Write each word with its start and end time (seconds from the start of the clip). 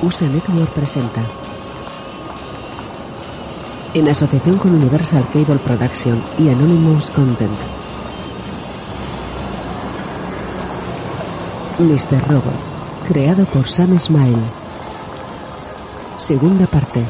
USA 0.00 0.26
Network 0.26 0.70
presenta. 0.70 1.20
En 3.94 4.08
asociación 4.08 4.56
con 4.58 4.72
Universal 4.72 5.26
Cable 5.32 5.58
Production 5.58 6.22
y 6.38 6.48
Anonymous 6.48 7.10
Content. 7.10 7.58
Mr. 11.80 12.28
Robot, 12.28 12.54
creado 13.08 13.44
por 13.46 13.66
Sam 13.66 13.98
Smile. 13.98 14.38
Segunda 16.16 16.66
parte. 16.66 17.04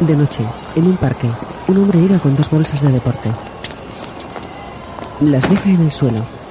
De 0.00 0.16
noche, 0.16 0.44
en 0.74 0.86
un 0.88 0.96
parque, 0.96 1.30
un 1.68 1.76
hombre 1.76 2.00
iba 2.00 2.18
con 2.18 2.34
dos 2.34 2.50
bolsas 2.50 2.82
de 2.82 2.90
deporte. 2.90 3.30
Las 5.20 5.48
deja 5.48 5.70
en 5.70 5.82
el 5.82 5.92
suelo. 5.92 6.43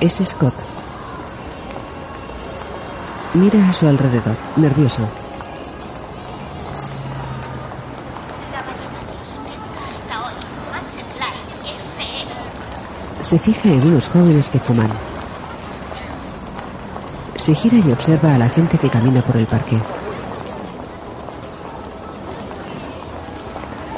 Es 0.00 0.20
Scott. 0.24 0.54
Mira 3.34 3.68
a 3.68 3.72
su 3.72 3.86
alrededor, 3.88 4.36
nervioso. 4.56 5.08
Se 13.20 13.38
fija 13.38 13.70
en 13.70 13.86
unos 13.86 14.08
jóvenes 14.08 14.50
que 14.50 14.60
fuman. 14.60 14.90
Se 17.36 17.54
gira 17.54 17.78
y 17.78 17.90
observa 17.90 18.34
a 18.34 18.38
la 18.38 18.48
gente 18.48 18.78
que 18.78 18.90
camina 18.90 19.22
por 19.22 19.36
el 19.36 19.46
parque. 19.46 19.80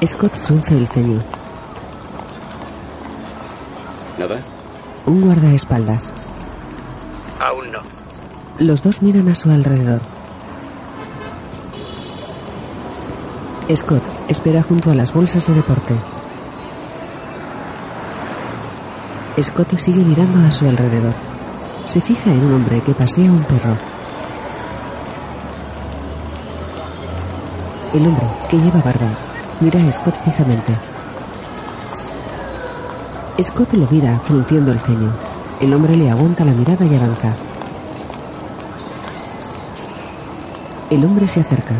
Scott 0.06 0.34
frunce 0.34 0.76
el 0.76 0.87
ceño. 0.87 1.20
¿Nada? 4.18 4.55
Un 5.06 5.20
guardaespaldas. 5.20 6.12
Aún 7.41 7.70
no. 7.70 7.78
Los 8.59 8.83
dos 8.83 9.02
miran 9.02 9.29
a 9.29 9.34
su 9.37 9.51
alrededor. 9.51 10.01
Scott 13.74 14.02
espera 14.29 14.63
junto 14.63 14.90
a 14.90 14.95
las 14.95 15.13
bolsas 15.13 15.46
de 15.46 15.54
deporte. 15.54 15.95
Scott 19.40 19.76
sigue 19.79 20.02
mirando 20.02 20.45
a 20.46 20.51
su 20.51 20.66
alrededor. 20.66 21.15
Se 21.85 22.01
fija 22.01 22.32
en 22.32 22.45
un 22.45 22.54
hombre 22.54 22.80
que 22.80 22.95
pasea 22.95 23.30
un 23.30 23.45
perro. 23.45 23.76
El 27.95 28.07
hombre, 28.07 28.26
que 28.51 28.57
lleva 28.59 28.80
barba, 28.80 29.09
mira 29.60 29.87
a 29.87 29.93
Scott 29.93 30.16
fijamente. 30.24 30.95
Scott 33.42 33.74
lo 33.74 33.87
mira, 33.90 34.18
frunciendo 34.20 34.73
el 34.73 34.79
ceño. 34.79 35.12
El 35.60 35.74
hombre 35.74 35.95
le 35.95 36.10
aguanta 36.10 36.45
la 36.45 36.52
mirada 36.52 36.87
y 36.87 36.95
avanza. 36.95 37.34
El 40.88 41.04
hombre 41.04 41.29
se 41.29 41.40
acerca. 41.40 41.74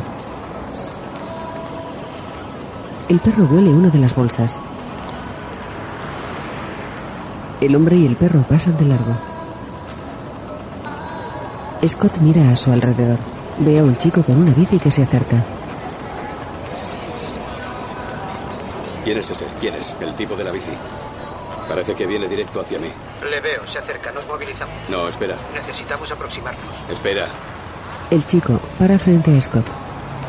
El 3.09 3.21
perro 3.21 3.45
huele 3.45 3.71
una 3.71 3.89
de 3.89 3.99
las 3.99 4.15
bolsas. 4.15 4.61
El 7.63 7.75
hombre 7.75 7.97
y 7.97 8.07
el 8.07 8.17
perro 8.17 8.43
pasan 8.43 8.77
de 8.77 8.85
largo. 8.85 9.15
Scott 11.87 12.19
mira 12.19 12.51
a 12.51 12.57
su 12.57 12.71
alrededor. 12.71 13.19
Ve 13.61 13.79
a 13.79 13.85
un 13.85 13.97
chico 13.97 14.23
con 14.23 14.37
una 14.37 14.53
bici 14.53 14.79
que 14.79 14.91
se 14.91 15.05
acerca. 15.05 15.43
¿Quién 19.05 19.19
es 19.19 19.31
ese? 19.31 19.47
¿Quién 19.59 19.75
es? 19.77 19.97
El 20.01 20.15
tipo 20.15 20.37
de 20.37 20.45
la 20.45 20.51
bici. 20.51 20.73
Parece 21.69 21.95
que 21.95 22.07
viene 22.07 22.29
directo 22.29 22.61
hacia 22.61 22.79
mí. 22.79 22.89
Le 23.29 23.41
veo, 23.41 23.67
se 23.67 23.79
acerca, 23.79 24.13
nos 24.13 24.27
movilizamos. 24.27 24.75
No, 24.89 25.09
espera, 25.09 25.37
Necesitamos 25.53 26.11
aproximarnos. 26.13 26.63
espera. 26.91 27.29
El 28.11 28.25
chico 28.25 28.61
para 28.79 28.99
frente 28.99 29.37
a 29.37 29.41
Scott. 29.41 29.67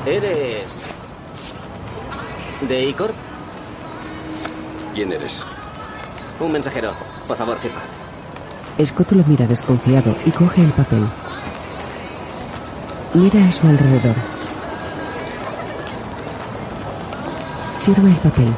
¿Eres. 0.05 0.79
de 2.61 2.81
Icor? 2.85 3.13
¿Quién 4.95 5.13
eres? 5.13 5.45
Un 6.39 6.51
mensajero. 6.51 6.91
Por 7.27 7.37
favor, 7.37 7.57
firma. 7.59 7.81
Scott 8.83 9.11
lo 9.11 9.23
mira 9.25 9.45
desconfiado 9.45 10.15
y 10.25 10.31
coge 10.31 10.61
el 10.61 10.71
papel. 10.71 11.07
Mira 13.13 13.47
a 13.47 13.51
su 13.51 13.67
alrededor. 13.67 14.15
Firma 17.81 18.09
el 18.09 18.15
papel. 18.17 18.53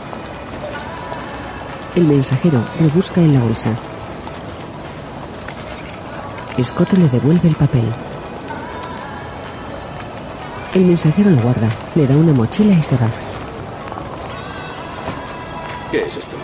El 1.99 2.05
mensajero 2.05 2.63
lo 2.79 2.89
busca 2.91 3.19
en 3.19 3.33
la 3.33 3.41
bolsa. 3.41 3.77
Scott 6.63 6.93
le 6.93 7.09
devuelve 7.09 7.49
el 7.49 7.55
papel. 7.55 7.93
El 10.73 10.85
mensajero 10.85 11.29
lo 11.29 11.41
guarda, 11.41 11.67
le 11.95 12.07
da 12.07 12.15
una 12.15 12.31
mochila 12.31 12.73
y 12.73 12.81
se 12.81 12.95
va. 12.95 13.09
¿Qué 15.91 16.05
es 16.05 16.15
esto? 16.15 16.37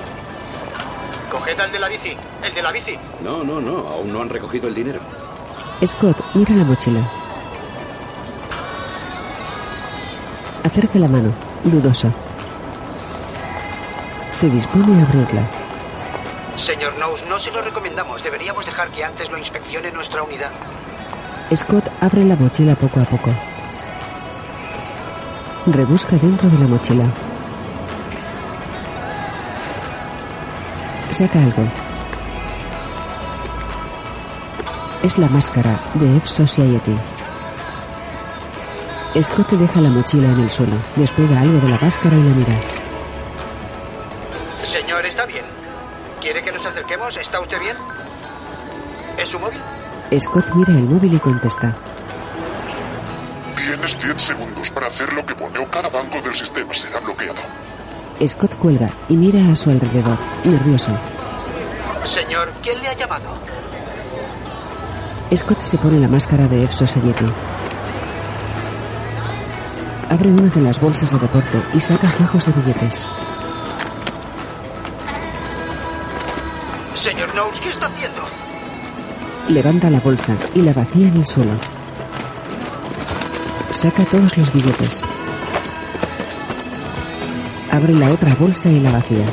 Coged 1.31 1.57
al 1.57 1.71
de 1.71 1.79
la 1.79 1.87
bici, 1.87 2.17
el 2.43 2.53
de 2.53 2.61
la 2.61 2.71
bici. 2.73 2.99
No, 3.23 3.41
no, 3.45 3.61
no. 3.61 3.77
Aún 3.87 4.11
no 4.11 4.23
han 4.23 4.27
recogido 4.27 4.67
el 4.67 4.75
dinero. 4.75 4.99
Scott 5.87 6.21
mira 6.33 6.53
la 6.53 6.65
mochila. 6.65 6.99
Acerca 10.65 10.99
la 10.99 11.07
mano, 11.07 11.31
dudoso. 11.63 12.11
Se 14.35 14.49
dispone 14.49 14.99
a 14.99 15.05
abrirla. 15.05 15.47
Señor 16.57 16.93
Knowles, 16.95 17.23
no 17.29 17.39
se 17.39 17.51
lo 17.51 17.61
recomendamos. 17.61 18.21
Deberíamos 18.21 18.65
dejar 18.65 18.89
que 18.89 19.01
antes 19.01 19.31
lo 19.31 19.37
inspeccione 19.37 19.93
nuestra 19.93 20.23
unidad. 20.23 20.51
Scott 21.55 21.89
abre 22.01 22.25
la 22.25 22.35
mochila 22.35 22.75
poco 22.75 22.99
a 22.99 23.05
poco. 23.05 23.29
Rebusca 25.67 26.17
dentro 26.17 26.49
de 26.49 26.59
la 26.59 26.67
mochila. 26.67 27.05
Saca 31.11 31.41
algo. 31.41 31.63
Es 35.01 35.17
la 35.17 35.29
máscara 35.29 35.79
de 35.93 36.17
F 36.17 36.27
Society. 36.27 36.97
Scott 39.23 39.51
deja 39.51 39.79
la 39.79 39.89
mochila 39.89 40.27
en 40.27 40.41
el 40.41 40.51
suelo, 40.51 40.75
despega 40.97 41.39
algo 41.39 41.57
de 41.61 41.69
la 41.69 41.79
máscara 41.79 42.17
y 42.17 42.23
la 42.23 42.35
mira. 42.35 42.84
Señor, 44.75 45.05
¿está 45.05 45.25
bien? 45.25 45.45
¿Quiere 46.19 46.43
que 46.43 46.51
nos 46.51 46.65
acerquemos? 46.65 47.15
¿Está 47.15 47.39
usted 47.39 47.57
bien? 47.61 47.77
¿Es 49.17 49.29
su 49.29 49.39
móvil? 49.39 49.61
Scott 50.19 50.53
mira 50.53 50.73
el 50.73 50.83
móvil 50.83 51.13
y 51.13 51.17
contesta. 51.17 51.73
Tienes 53.55 53.97
10 54.01 54.21
segundos 54.21 54.69
para 54.71 54.87
hacer 54.87 55.13
lo 55.13 55.25
que 55.25 55.33
pone 55.33 55.59
o 55.59 55.71
cada 55.71 55.87
banco 55.87 56.21
del 56.21 56.33
sistema 56.33 56.73
será 56.73 56.99
bloqueado. 56.99 57.39
Scott 58.27 58.55
cuelga 58.55 58.89
y 59.07 59.15
mira 59.15 59.49
a 59.49 59.55
su 59.55 59.69
alrededor, 59.69 60.17
nervioso. 60.43 60.91
Señor, 62.03 62.51
¿quién 62.61 62.81
le 62.81 62.89
ha 62.89 62.93
llamado? 62.95 63.29
Scott 65.33 65.61
se 65.61 65.77
pone 65.77 65.99
la 65.99 66.09
máscara 66.09 66.49
de 66.49 66.65
F 66.65 66.73
Society. 66.73 67.31
Abre 70.09 70.31
una 70.31 70.53
de 70.53 70.61
las 70.61 70.81
bolsas 70.81 71.13
de 71.13 71.19
deporte 71.19 71.63
y 71.73 71.79
saca 71.79 72.09
fajos 72.09 72.45
de 72.47 72.51
billetes. 72.51 73.05
Señor 77.05 77.31
Knowles, 77.33 77.59
¿qué 77.59 77.69
está 77.69 77.85
haciendo? 77.85 78.19
Levanta 79.47 79.91
la 79.91 79.99
bolsa 79.99 80.35
y 80.55 80.61
la 80.61 80.73
vacía 80.73 81.07
en 81.07 81.17
el 81.17 81.25
suelo. 81.27 81.51
Saca 83.69 84.03
todos 84.05 84.35
los 84.39 84.51
billetes. 84.51 85.03
Abre 87.69 87.93
la 87.93 88.09
otra 88.09 88.33
bolsa 88.33 88.71
y 88.71 88.79
la 88.79 88.91
vacía. 88.91 89.27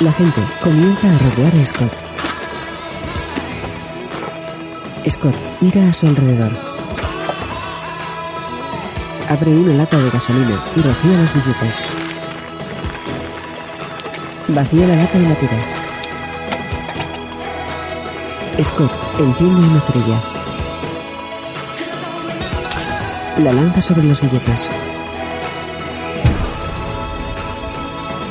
La 0.00 0.12
gente 0.12 0.42
comienza 0.62 1.08
a 1.08 1.18
rodear 1.18 1.56
a 1.56 1.64
Scott. 1.64 1.92
Scott 5.08 5.36
mira 5.62 5.88
a 5.88 5.92
su 5.94 6.08
alrededor. 6.08 6.52
Abre 9.30 9.50
una 9.52 9.72
lata 9.72 9.96
de 9.96 10.10
gasolina 10.10 10.62
y 10.76 10.82
rocía 10.82 11.16
los 11.22 11.32
billetes. 11.32 12.07
Vacía 14.58 14.88
la 14.88 14.96
lata 14.96 15.16
y 15.16 15.22
la 15.22 15.34
tira. 15.36 15.56
Scott 18.60 18.90
enciende 19.20 19.68
una 19.68 19.80
cerilla. 19.82 20.20
La 23.36 23.52
lanza 23.52 23.80
sobre 23.80 24.02
los 24.02 24.20
billetes. 24.20 24.68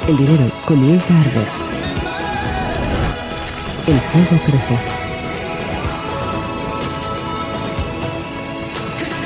El 0.10 0.18
dinero 0.18 0.52
comienza 0.66 1.14
a 1.14 1.20
arder. 1.22 1.48
El 3.88 4.00
fuego 4.02 4.44
crece. 4.48 4.78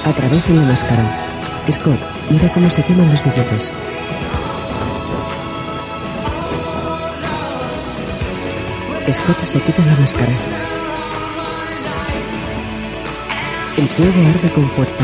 A 0.06 0.12
través 0.12 0.48
de 0.48 0.53
la 0.53 0.62
máscara, 0.62 1.03
Scott 1.71 2.00
mira 2.30 2.48
cómo 2.50 2.69
se 2.69 2.83
queman 2.83 3.09
los 3.09 3.24
billetes. 3.24 3.74
Scott 9.13 9.46
se 9.46 9.60
quita 9.60 9.84
la 9.86 9.96
máscara. 9.98 10.31
El 13.75 13.88
fuego 13.90 14.30
arde 14.30 14.50
con 14.52 14.69
fuerza. 14.72 15.04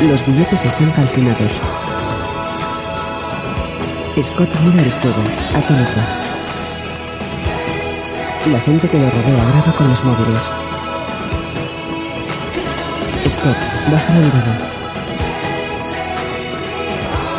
Los 0.00 0.26
billetes 0.26 0.64
están 0.64 0.90
calcinados. 0.90 1.60
Scott 4.20 4.50
mira 4.64 4.82
el 4.82 4.90
fuego, 4.90 5.22
atónito. 5.54 6.00
La 8.50 8.58
gente 8.60 8.88
que 8.88 8.98
lo 8.98 9.10
rodea 9.10 9.44
graba 9.44 9.72
con 9.76 9.88
los 9.90 10.04
móviles. 10.04 10.50
Scott 13.28 13.56
baja 13.92 14.12
la 14.14 14.18
mirada. 14.18 14.70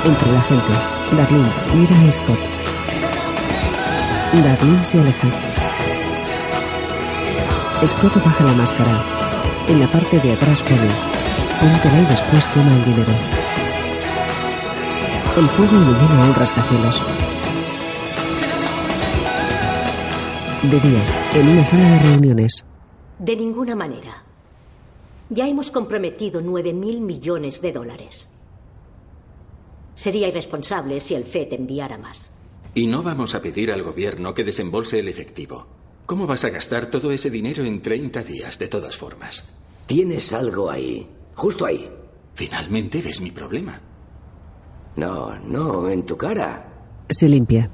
Entre 0.05 0.31
la 0.31 0.41
gente, 0.41 0.73
Darlene 1.17 1.51
mira 1.75 2.07
a 2.07 2.11
Scott. 2.11 2.60
Darlene 4.39 4.85
se 4.85 4.97
aleja. 4.97 5.27
Scott 7.85 8.15
baja 8.23 8.43
la 8.45 8.53
máscara. 8.53 9.03
En 9.67 9.79
la 9.81 9.91
parte 9.91 10.19
de 10.19 10.31
atrás 10.31 10.63
pone, 10.63 10.87
póntela 11.59 12.01
y 12.01 12.05
después 12.05 12.47
toma 12.53 12.73
el 12.73 12.85
dinero. 12.85 13.11
El 15.37 15.47
fuego 15.49 15.75
ilumina 15.75 16.25
un 16.25 16.33
rascacielos. 16.33 17.03
De 20.63 20.79
día, 20.79 21.01
en 21.35 21.49
una 21.49 21.65
sala 21.65 21.89
de 21.89 21.99
reuniones. 21.99 22.65
De 23.19 23.35
ninguna 23.35 23.75
manera. 23.75 24.23
Ya 25.29 25.47
hemos 25.47 25.71
comprometido 25.71 26.41
9 26.41 26.73
mil 26.73 27.01
millones 27.01 27.61
de 27.61 27.73
dólares. 27.73 28.29
Sería 29.93 30.29
irresponsable 30.29 31.01
si 31.01 31.15
el 31.15 31.25
FED 31.25 31.53
enviara 31.53 31.97
más. 31.97 32.31
Y 32.73 32.87
no 32.87 33.03
vamos 33.03 33.35
a 33.35 33.41
pedir 33.41 33.71
al 33.71 33.83
gobierno 33.83 34.33
que 34.33 34.45
desembolse 34.45 34.99
el 34.99 35.09
efectivo. 35.09 35.67
¿Cómo 36.05 36.25
vas 36.25 36.45
a 36.45 36.49
gastar 36.49 36.85
todo 36.87 37.11
ese 37.11 37.29
dinero 37.29 37.65
en 37.65 37.81
30 37.81 38.23
días, 38.23 38.57
de 38.57 38.67
todas 38.67 38.95
formas? 38.95 39.45
Tienes 39.85 40.31
algo 40.31 40.69
ahí, 40.69 41.07
justo 41.35 41.65
ahí. 41.65 41.89
Finalmente 42.33 43.01
ves 43.01 43.19
mi 43.19 43.31
problema. 43.31 43.79
No, 44.95 45.37
no, 45.39 45.89
en 45.89 46.05
tu 46.05 46.15
cara. 46.17 47.03
Se 47.09 47.27
limpia. 47.27 47.69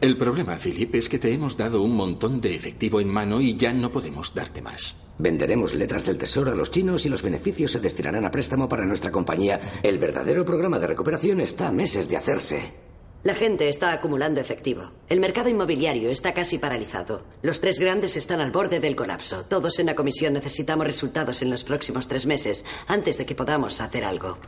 El 0.00 0.16
problema, 0.16 0.56
Philip, 0.56 0.94
es 0.94 1.08
que 1.08 1.18
te 1.18 1.32
hemos 1.32 1.56
dado 1.56 1.82
un 1.82 1.96
montón 1.96 2.40
de 2.40 2.54
efectivo 2.54 3.00
en 3.00 3.08
mano 3.08 3.40
y 3.40 3.56
ya 3.56 3.72
no 3.72 3.90
podemos 3.90 4.34
darte 4.34 4.62
más. 4.62 4.96
Venderemos 5.18 5.74
letras 5.74 6.04
del 6.04 6.18
tesoro 6.18 6.52
a 6.52 6.54
los 6.54 6.70
chinos 6.70 7.06
y 7.06 7.08
los 7.08 7.22
beneficios 7.22 7.72
se 7.72 7.80
destinarán 7.80 8.24
a 8.24 8.30
préstamo 8.30 8.68
para 8.68 8.84
nuestra 8.84 9.10
compañía. 9.10 9.58
El 9.82 9.98
verdadero 9.98 10.44
programa 10.44 10.78
de 10.78 10.86
recuperación 10.86 11.40
está 11.40 11.68
a 11.68 11.72
meses 11.72 12.08
de 12.08 12.18
hacerse. 12.18 12.86
La 13.26 13.34
gente 13.34 13.68
está 13.68 13.90
acumulando 13.90 14.40
efectivo. 14.40 14.82
El 15.08 15.18
mercado 15.18 15.48
inmobiliario 15.48 16.10
está 16.10 16.32
casi 16.32 16.58
paralizado. 16.58 17.24
Los 17.42 17.60
tres 17.60 17.80
grandes 17.80 18.16
están 18.16 18.40
al 18.40 18.52
borde 18.52 18.78
del 18.78 18.94
colapso. 18.94 19.44
Todos 19.46 19.80
en 19.80 19.86
la 19.86 19.96
comisión 19.96 20.34
necesitamos 20.34 20.86
resultados 20.86 21.42
en 21.42 21.50
los 21.50 21.64
próximos 21.64 22.06
tres 22.06 22.24
meses 22.24 22.64
antes 22.86 23.18
de 23.18 23.26
que 23.26 23.34
podamos 23.34 23.80
hacer 23.80 24.04
algo. 24.04 24.38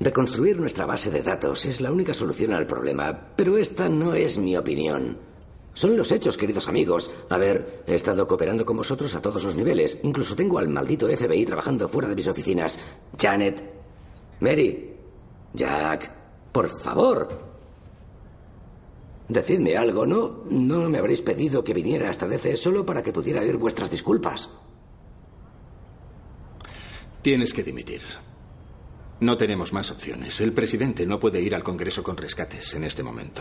Reconstruir 0.00 0.60
nuestra 0.60 0.84
base 0.84 1.10
de 1.10 1.22
datos 1.22 1.64
es 1.64 1.80
la 1.80 1.92
única 1.92 2.12
solución 2.12 2.52
al 2.52 2.66
problema, 2.66 3.18
pero 3.36 3.56
esta 3.56 3.88
no 3.88 4.14
es 4.14 4.36
mi 4.36 4.54
opinión. 4.54 5.16
Son 5.72 5.96
los 5.96 6.12
hechos, 6.12 6.36
queridos 6.36 6.68
amigos. 6.68 7.10
A 7.30 7.38
ver, 7.38 7.84
he 7.86 7.94
estado 7.94 8.26
cooperando 8.26 8.66
con 8.66 8.76
vosotros 8.76 9.16
a 9.16 9.22
todos 9.22 9.44
los 9.44 9.54
niveles. 9.54 9.98
Incluso 10.02 10.36
tengo 10.36 10.58
al 10.58 10.68
maldito 10.68 11.08
FBI 11.08 11.46
trabajando 11.46 11.88
fuera 11.88 12.08
de 12.08 12.16
mis 12.16 12.28
oficinas. 12.28 12.78
Janet, 13.18 13.64
Mary, 14.40 14.94
Jack, 15.54 16.12
por 16.52 16.68
favor. 16.82 17.53
Decidme 19.28 19.76
algo, 19.76 20.04
¿no? 20.04 20.42
No 20.50 20.88
me 20.90 20.98
habréis 20.98 21.22
pedido 21.22 21.64
que 21.64 21.72
viniera 21.72 22.10
hasta 22.10 22.28
DC 22.28 22.56
solo 22.56 22.84
para 22.84 23.02
que 23.02 23.12
pudiera 23.12 23.40
oír 23.40 23.56
vuestras 23.56 23.90
disculpas. 23.90 24.50
Tienes 27.22 27.54
que 27.54 27.62
dimitir. 27.62 28.02
No 29.20 29.38
tenemos 29.38 29.72
más 29.72 29.90
opciones. 29.90 30.40
El 30.42 30.52
presidente 30.52 31.06
no 31.06 31.18
puede 31.18 31.40
ir 31.40 31.54
al 31.54 31.62
Congreso 31.62 32.02
con 32.02 32.18
rescates 32.18 32.74
en 32.74 32.84
este 32.84 33.02
momento. 33.02 33.40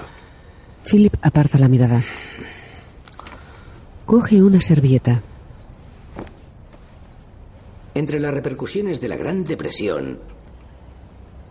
Philip 0.89 1.15
aparta 1.21 1.57
la 1.57 1.67
mirada. 1.67 2.01
Coge 4.05 4.41
una 4.41 4.61
servilleta. 4.61 5.21
Entre 7.95 8.19
las 8.19 8.33
repercusiones 8.33 9.01
de 9.01 9.07
la 9.09 9.17
Gran 9.17 9.43
Depresión, 9.43 10.19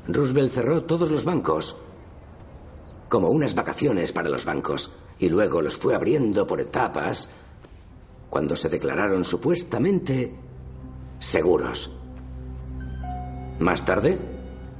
Roosevelt 0.08 0.52
cerró 0.52 0.84
todos 0.84 1.10
los 1.10 1.24
bancos, 1.24 1.76
como 3.12 3.28
unas 3.28 3.54
vacaciones 3.54 4.10
para 4.10 4.30
los 4.30 4.46
bancos, 4.46 4.90
y 5.18 5.28
luego 5.28 5.60
los 5.60 5.76
fue 5.76 5.94
abriendo 5.94 6.46
por 6.46 6.62
etapas 6.62 7.28
cuando 8.30 8.56
se 8.56 8.70
declararon 8.70 9.22
supuestamente 9.22 10.34
seguros. 11.18 11.92
Más 13.58 13.84
tarde, 13.84 14.18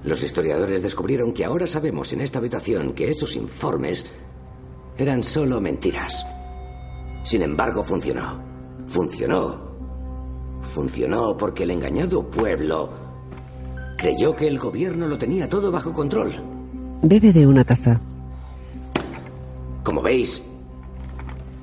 los 0.04 0.22
historiadores 0.22 0.80
descubrieron 0.80 1.34
que 1.34 1.44
ahora 1.44 1.66
sabemos 1.66 2.10
en 2.14 2.22
esta 2.22 2.38
habitación 2.38 2.94
que 2.94 3.10
esos 3.10 3.36
informes 3.36 4.06
eran 4.96 5.22
solo 5.22 5.60
mentiras. 5.60 6.26
Sin 7.24 7.42
embargo, 7.42 7.84
funcionó. 7.84 8.42
Funcionó. 8.86 9.76
Funcionó 10.62 11.36
porque 11.36 11.64
el 11.64 11.72
engañado 11.72 12.30
pueblo 12.30 12.88
creyó 13.98 14.34
que 14.34 14.48
el 14.48 14.58
gobierno 14.58 15.06
lo 15.06 15.18
tenía 15.18 15.50
todo 15.50 15.70
bajo 15.70 15.92
control. 15.92 16.32
Bebe 17.02 17.30
de 17.30 17.46
una 17.46 17.62
taza. 17.62 18.00
Como 19.82 20.00
veis, 20.00 20.42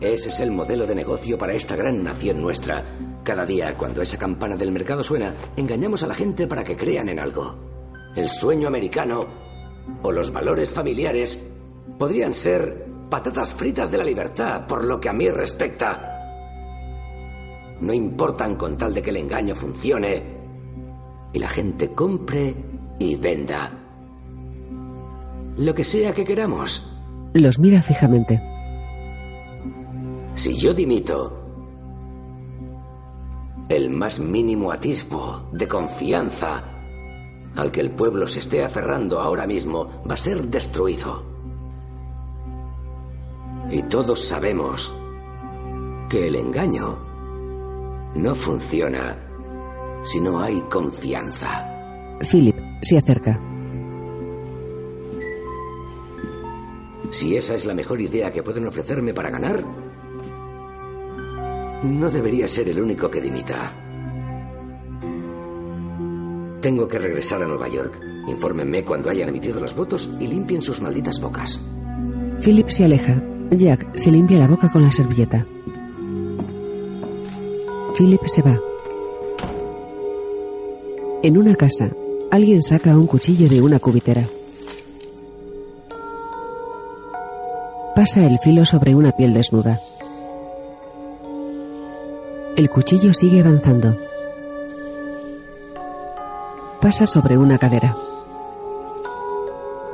ese 0.02 0.30
es 0.30 0.40
el 0.42 0.52
modelo 0.52 0.86
de 0.86 0.96
negocio 0.96 1.38
para 1.38 1.54
esta 1.54 1.76
gran 1.76 2.04
nación 2.04 2.42
nuestra. 2.42 2.84
Cada 3.24 3.46
día, 3.46 3.78
cuando 3.78 4.02
esa 4.02 4.18
campana 4.18 4.58
del 4.58 4.72
mercado 4.72 5.04
suena, 5.04 5.34
engañamos 5.56 6.04
a 6.04 6.08
la 6.08 6.14
gente 6.14 6.48
para 6.48 6.64
que 6.64 6.76
crean 6.76 7.08
en 7.10 7.20
algo. 7.20 7.56
El 8.16 8.28
sueño 8.28 8.68
americano 8.68 9.26
o 10.02 10.12
los 10.12 10.32
valores 10.32 10.74
familiares 10.74 11.42
podrían 11.98 12.34
ser 12.34 12.88
patatas 13.10 13.54
fritas 13.54 13.90
de 13.90 13.98
la 13.98 14.04
libertad, 14.04 14.68
por 14.68 14.84
lo 14.84 15.00
que 15.00 15.10
a 15.10 15.14
mí 15.14 15.30
respecta. 15.30 16.18
No 17.80 17.94
importan 17.94 18.56
con 18.56 18.78
tal 18.78 18.94
de 18.94 19.02
que 19.02 19.12
el 19.12 19.18
engaño 19.18 19.56
funcione 19.56 20.24
y 21.32 21.40
la 21.40 21.48
gente 21.48 21.94
compre 21.94 22.56
y 23.00 23.16
venda. 23.16 23.72
Lo 25.58 25.74
que 25.74 25.84
sea 25.84 26.14
que 26.14 26.26
queramos. 26.26 26.99
Los 27.34 27.60
mira 27.60 27.82
fijamente. 27.82 28.42
Si 30.36 30.56
yo 30.56 30.74
dimito, 30.74 31.40
el 33.70 33.90
más 33.92 34.20
mínimo 34.20 34.72
atisbo 34.72 35.50
de 35.52 35.68
confianza 35.68 36.64
al 37.56 37.72
que 37.72 37.82
el 37.82 37.92
pueblo 37.92 38.28
se 38.28 38.40
esté 38.40 38.64
aferrando 38.64 39.20
ahora 39.20 39.46
mismo 39.46 40.02
va 40.10 40.14
a 40.14 40.18
ser 40.18 40.48
destruido. 40.48 41.24
Y 43.70 43.84
todos 43.84 44.26
sabemos 44.26 44.94
que 46.10 46.28
el 46.28 46.36
engaño 46.36 47.00
no 48.16 48.34
funciona 48.34 49.18
si 50.02 50.20
no 50.20 50.40
hay 50.42 50.62
confianza. 50.62 51.68
Philip 52.32 52.58
se 52.82 52.98
acerca. 52.98 53.49
Si 57.12 57.36
esa 57.36 57.56
es 57.56 57.66
la 57.66 57.74
mejor 57.74 58.02
idea 58.02 58.32
que 58.32 58.44
pueden 58.44 58.68
ofrecerme 58.68 59.14
para 59.14 59.30
ganar, 59.30 59.64
no 61.84 62.10
debería 62.10 62.48
ser 62.48 62.70
el 62.70 62.82
único 62.82 63.10
que 63.10 63.22
dimita. 63.22 63.74
Tengo 66.62 66.88
que 66.88 67.00
regresar 67.00 67.42
a 67.42 67.48
Nueva 67.48 67.70
York. 67.70 68.00
Infórmenme 68.28 68.84
cuando 68.84 69.10
hayan 69.10 69.30
emitido 69.30 69.60
los 69.60 69.76
votos 69.76 70.10
y 70.20 70.28
limpien 70.28 70.62
sus 70.62 70.82
malditas 70.82 71.20
bocas. 71.22 71.60
Philip 72.44 72.68
se 72.68 72.86
aleja. 72.86 73.24
Jack 73.52 73.96
se 73.96 74.12
limpia 74.12 74.40
la 74.40 74.48
boca 74.48 74.70
con 74.70 74.84
la 74.84 74.92
servilleta. 74.92 75.46
Philip 77.98 78.22
se 78.26 78.42
va. 78.42 78.60
En 81.24 81.38
una 81.38 81.56
casa, 81.56 81.92
alguien 82.30 82.62
saca 82.62 82.98
un 82.98 83.08
cuchillo 83.08 83.50
de 83.50 83.62
una 83.62 83.80
cubitera. 83.80 84.28
Pasa 88.00 88.26
el 88.26 88.40
filo 88.40 88.64
sobre 88.64 88.96
una 88.96 89.12
piel 89.12 89.34
desnuda. 89.34 89.78
El 92.56 92.70
cuchillo 92.70 93.14
sigue 93.14 93.42
avanzando. 93.42 93.94
Pasa 96.80 97.06
sobre 97.06 97.38
una 97.38 97.58
cadera. 97.58 97.94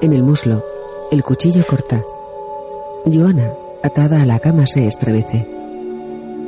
En 0.01 0.13
el 0.13 0.21
muslo, 0.21 0.63
el 1.11 1.23
cuchillo 1.23 1.65
corta. 1.67 2.03
Joana, 3.11 3.51
atada 3.81 4.21
a 4.21 4.25
la 4.27 4.37
cama, 4.37 4.67
se 4.67 4.85
estremece. 4.85 5.47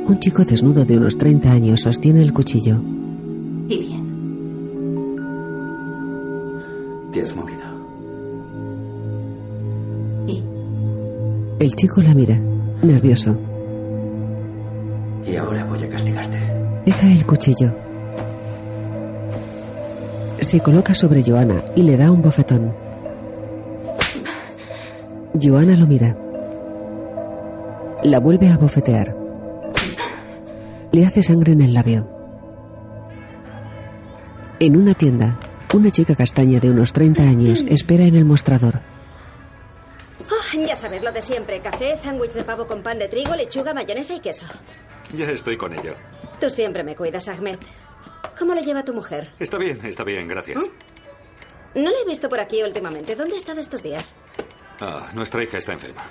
Un 0.06 0.20
chico 0.20 0.44
desnudo 0.44 0.84
de 0.84 0.96
unos 0.96 1.18
30 1.18 1.50
años 1.50 1.80
sostiene 1.80 2.22
el 2.22 2.32
cuchillo. 2.32 2.76
Y 3.68 3.78
bien. 3.78 4.06
Te 7.10 7.22
has 7.22 7.34
movido. 7.34 7.57
El 11.58 11.74
chico 11.74 12.00
la 12.00 12.14
mira, 12.14 12.36
nervioso. 12.82 13.36
Y 15.26 15.34
ahora 15.34 15.64
voy 15.64 15.82
a 15.82 15.88
castigarte. 15.88 16.38
Deja 16.86 17.10
el 17.10 17.26
cuchillo. 17.26 17.74
Se 20.40 20.60
coloca 20.60 20.94
sobre 20.94 21.24
Joana 21.24 21.64
y 21.74 21.82
le 21.82 21.96
da 21.96 22.12
un 22.12 22.22
bofetón. 22.22 22.72
Joana 25.42 25.76
lo 25.76 25.86
mira. 25.88 26.16
La 28.04 28.20
vuelve 28.20 28.48
a 28.48 28.56
bofetear. 28.56 29.16
Le 30.92 31.04
hace 31.04 31.24
sangre 31.24 31.54
en 31.54 31.62
el 31.62 31.74
labio. 31.74 32.08
En 34.60 34.76
una 34.76 34.94
tienda, 34.94 35.36
una 35.74 35.90
chica 35.90 36.14
castaña 36.14 36.60
de 36.60 36.70
unos 36.70 36.92
30 36.92 37.22
años 37.24 37.64
espera 37.68 38.04
en 38.04 38.14
el 38.14 38.24
mostrador. 38.24 38.80
Ya 40.66 40.76
sabes 40.76 41.02
lo 41.02 41.12
de 41.12 41.22
siempre. 41.22 41.60
Café, 41.60 41.96
sándwich 41.96 42.32
de 42.32 42.44
pavo 42.44 42.66
con 42.66 42.82
pan 42.82 42.98
de 42.98 43.08
trigo, 43.08 43.34
lechuga, 43.34 43.72
mayonesa 43.74 44.14
y 44.14 44.20
queso. 44.20 44.46
Ya 45.14 45.26
estoy 45.30 45.56
con 45.56 45.72
ello. 45.78 45.94
Tú 46.40 46.50
siempre 46.50 46.82
me 46.84 46.96
cuidas, 46.96 47.28
Ahmed. 47.28 47.58
¿Cómo 48.38 48.54
le 48.54 48.62
lleva 48.62 48.84
tu 48.84 48.92
mujer? 48.94 49.30
Está 49.38 49.58
bien, 49.58 49.84
está 49.84 50.04
bien, 50.04 50.28
gracias. 50.28 50.58
¿Mm? 50.58 51.82
No 51.82 51.90
la 51.90 51.96
he 51.98 52.04
visto 52.04 52.28
por 52.28 52.40
aquí 52.40 52.62
últimamente. 52.62 53.14
¿Dónde 53.14 53.34
ha 53.34 53.38
estado 53.38 53.60
estos 53.60 53.82
días? 53.82 54.16
Ah, 54.80 55.08
nuestra 55.14 55.42
hija 55.42 55.58
está 55.58 55.72
enferma. 55.72 56.04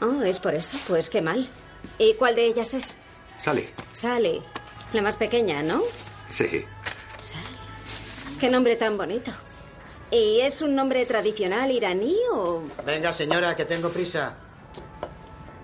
Oh, 0.00 0.22
es 0.22 0.40
por 0.40 0.54
eso. 0.54 0.76
Pues 0.88 1.10
qué 1.10 1.22
mal. 1.22 1.46
¿Y 1.98 2.14
cuál 2.14 2.34
de 2.34 2.46
ellas 2.46 2.74
es? 2.74 2.96
Sally. 3.36 3.66
Sally. 3.92 4.42
La 4.92 5.02
más 5.02 5.16
pequeña, 5.16 5.62
¿no? 5.62 5.82
Sí. 6.28 6.64
Sally. 7.20 7.58
Qué 8.40 8.48
nombre 8.50 8.76
tan 8.76 8.96
bonito. 8.96 9.30
¿Y 10.10 10.40
es 10.40 10.62
un 10.62 10.74
nombre 10.74 11.04
tradicional 11.06 11.70
iraní 11.70 12.16
o...? 12.32 12.62
Venga, 12.86 13.12
señora, 13.12 13.56
que 13.56 13.64
tengo 13.64 13.88
prisa. 13.90 14.34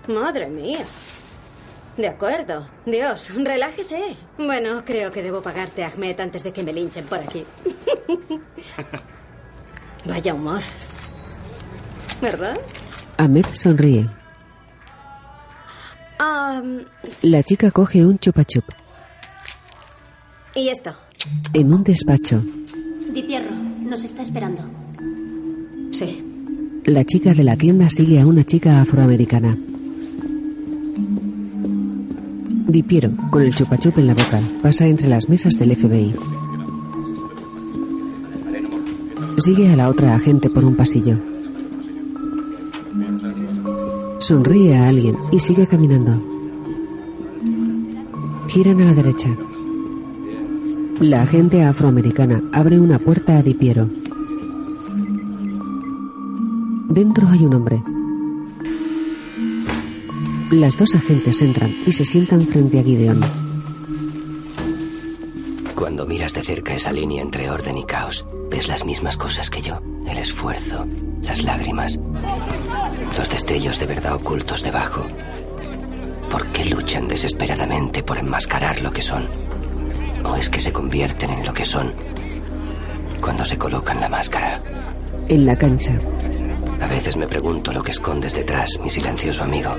Madre 0.07 0.47
mía. 0.47 0.85
De 1.97 2.07
acuerdo. 2.07 2.67
Dios, 2.85 3.31
relájese. 3.35 4.15
Bueno, 4.37 4.83
creo 4.85 5.11
que 5.11 5.21
debo 5.21 5.41
pagarte, 5.41 5.83
Ahmed, 5.83 6.19
antes 6.19 6.43
de 6.43 6.51
que 6.51 6.63
me 6.63 6.73
linchen 6.73 7.05
por 7.05 7.19
aquí. 7.19 7.45
Vaya 10.05 10.33
humor. 10.33 10.61
¿Verdad? 12.21 12.57
Ahmed 13.17 13.45
sonríe. 13.53 14.09
Um, 16.19 16.85
La 17.21 17.43
chica 17.43 17.71
coge 17.71 18.05
un 18.05 18.19
chupa 18.19 18.43
chup. 18.45 18.65
¿Y 20.55 20.69
esto? 20.69 20.95
En 21.53 21.73
un 21.73 21.83
despacho, 21.83 22.43
nos 23.91 24.05
está 24.05 24.21
esperando. 24.21 24.61
Sí. 25.91 26.23
la 26.85 27.03
chica 27.03 27.33
de 27.33 27.43
la 27.43 27.57
tienda 27.57 27.89
sigue 27.89 28.21
a 28.21 28.25
una 28.25 28.45
chica 28.45 28.79
afroamericana. 28.79 29.57
Di 32.69 32.83
Piero, 32.83 33.11
con 33.29 33.41
el 33.41 33.53
chupa 33.53 33.77
chup 33.77 33.97
en 33.97 34.07
la 34.07 34.13
boca, 34.13 34.39
pasa 34.61 34.87
entre 34.87 35.09
las 35.09 35.27
mesas 35.27 35.59
del 35.59 35.75
FBI. 35.75 36.13
Sigue 39.39 39.69
a 39.73 39.75
la 39.75 39.89
otra 39.89 40.15
agente 40.15 40.49
por 40.49 40.63
un 40.63 40.77
pasillo. 40.77 41.17
Sonríe 44.19 44.77
a 44.77 44.87
alguien 44.87 45.17
y 45.33 45.39
sigue 45.39 45.67
caminando. 45.67 46.13
Giran 48.47 48.79
a 48.79 48.85
la 48.85 48.93
derecha. 48.93 49.35
La 51.01 51.23
agente 51.23 51.63
afroamericana 51.63 52.43
abre 52.53 52.79
una 52.79 52.99
puerta 52.99 53.35
a 53.35 53.41
Di 53.41 53.55
Piero. 53.55 53.89
Dentro 56.89 57.27
hay 57.27 57.43
un 57.43 57.55
hombre. 57.55 57.81
Las 60.51 60.77
dos 60.77 60.93
agentes 60.93 61.41
entran 61.41 61.75
y 61.87 61.93
se 61.93 62.05
sientan 62.05 62.41
frente 62.41 62.79
a 62.79 62.83
Gideon. 62.83 63.19
Cuando 65.73 66.05
miras 66.05 66.35
de 66.35 66.43
cerca 66.43 66.75
esa 66.75 66.91
línea 66.91 67.23
entre 67.23 67.49
orden 67.49 67.79
y 67.79 67.83
caos, 67.83 68.23
ves 68.51 68.67
las 68.67 68.85
mismas 68.85 69.17
cosas 69.17 69.49
que 69.49 69.63
yo. 69.63 69.81
El 70.07 70.19
esfuerzo, 70.19 70.85
las 71.23 71.43
lágrimas, 71.43 71.99
los 73.17 73.27
destellos 73.27 73.79
de 73.79 73.87
verdad 73.87 74.13
ocultos 74.13 74.61
debajo. 74.61 75.03
¿Por 76.29 76.45
qué 76.51 76.65
luchan 76.65 77.07
desesperadamente 77.07 78.03
por 78.03 78.19
enmascarar 78.19 78.81
lo 78.81 78.91
que 78.91 79.01
son? 79.01 79.50
¿O 80.23 80.35
es 80.35 80.49
que 80.49 80.59
se 80.59 80.71
convierten 80.71 81.31
en 81.31 81.45
lo 81.45 81.53
que 81.53 81.65
son 81.65 81.91
cuando 83.21 83.45
se 83.45 83.57
colocan 83.57 83.99
la 83.99 84.09
máscara? 84.09 84.59
En 85.27 85.45
la 85.45 85.55
cancha, 85.55 85.93
A 86.81 86.87
veces 86.87 87.15
me 87.15 87.27
pregunto 87.27 87.71
lo 87.71 87.83
que 87.83 87.91
escondes 87.91 88.33
detrás, 88.33 88.69
mi 88.83 88.89
silencioso 88.89 89.43
amigo. 89.43 89.69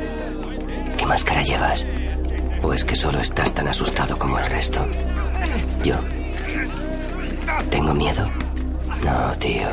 ¿Qué 0.97 1.05
máscara 1.05 1.43
llevas? 1.43 1.87
¿O 2.63 2.73
es 2.73 2.85
que 2.85 2.95
solo 2.95 3.19
estás 3.21 3.53
tan 3.53 3.67
asustado 3.67 4.17
como 4.17 4.39
el 4.39 4.47
resto? 4.47 4.87
Yo. 5.85 5.97
¿Tengo 7.71 7.93
miedo? 7.93 8.25
No, 9.05 9.33
tío. 9.39 9.67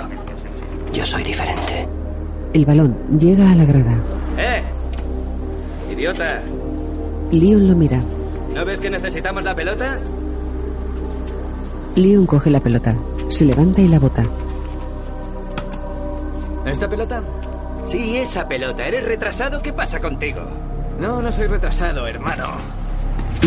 Yo 0.92 1.06
soy 1.06 1.22
diferente. 1.24 1.88
el 2.54 2.66
balón 2.66 2.98
llega 3.20 3.52
a 3.52 3.56
la 3.56 3.66
grada. 3.66 3.96
¡Eh! 4.38 4.64
¡Idiota! 5.92 6.42
Leon 7.32 7.68
lo 7.68 7.76
mira. 7.76 8.02
¿No 8.56 8.66
ves 8.66 8.80
que 8.80 8.90
necesitamos 8.90 9.44
la 9.44 9.54
pelota? 9.54 10.00
Leon 12.00 12.26
coge 12.26 12.50
la 12.50 12.62
pelota, 12.62 12.96
se 13.28 13.44
levanta 13.44 13.82
y 13.82 13.90
la 13.90 14.00
bota. 14.00 14.24
¿Esta 16.66 16.88
pelota? 16.88 17.22
Sí, 17.86 18.18
esa 18.18 18.48
pelota. 18.48 18.88
¿Eres 18.88 19.04
retrasado? 19.04 19.62
¿Qué 19.62 19.74
pasa 19.74 20.00
contigo? 20.00 20.42
No, 20.98 21.22
no 21.22 21.30
soy 21.30 21.48
retrasado, 21.48 22.08
hermano. 22.08 22.46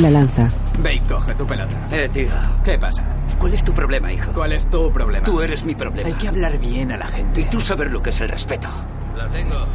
La 0.02 0.10
lanza. 0.10 0.50
Ve 0.82 0.96
y 0.96 1.00
coge 1.00 1.34
tu 1.34 1.46
pelota. 1.46 1.74
Eh, 1.90 2.10
tío. 2.12 2.28
¿Qué 2.62 2.78
pasa? 2.78 3.02
¿Cuál 3.38 3.54
es 3.54 3.64
tu 3.64 3.72
problema, 3.72 4.12
hijo? 4.12 4.30
¿Cuál 4.32 4.52
es 4.52 4.68
tu 4.68 4.92
problema? 4.92 5.24
Tú 5.24 5.40
eres 5.40 5.64
mi 5.64 5.74
problema. 5.74 6.08
Hay 6.08 6.14
que 6.14 6.28
hablar 6.28 6.58
bien 6.58 6.92
a 6.92 6.98
la 6.98 7.06
gente. 7.06 7.40
Y 7.40 7.44
tú 7.44 7.58
saber 7.58 7.90
lo 7.90 8.02
que 8.02 8.10
es 8.10 8.20
el 8.20 8.28
respeto. 8.28 8.68
Lo 9.16 9.26
tengo. 9.30 9.66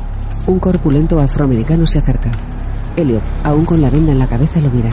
Un 0.45 0.59
corpulento 0.59 1.19
afroamericano 1.19 1.87
se 1.87 1.97
acerca. 1.97 2.29
Elliot, 2.95 3.23
aún 3.43 3.65
con 3.65 3.81
la 3.81 3.89
venda 3.89 4.11
en 4.11 4.19
la 4.19 4.27
cabeza, 4.27 4.59
lo 4.59 4.69
mira. 4.69 4.89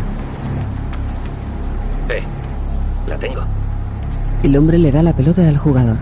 Eh, 2.08 2.22
la 3.06 3.18
tengo. 3.18 3.42
El 4.44 4.58
hombre 4.58 4.76
le 4.76 4.92
da 4.92 5.02
la 5.02 5.14
pelota 5.14 5.48
al 5.48 5.56
jugador. 5.56 5.96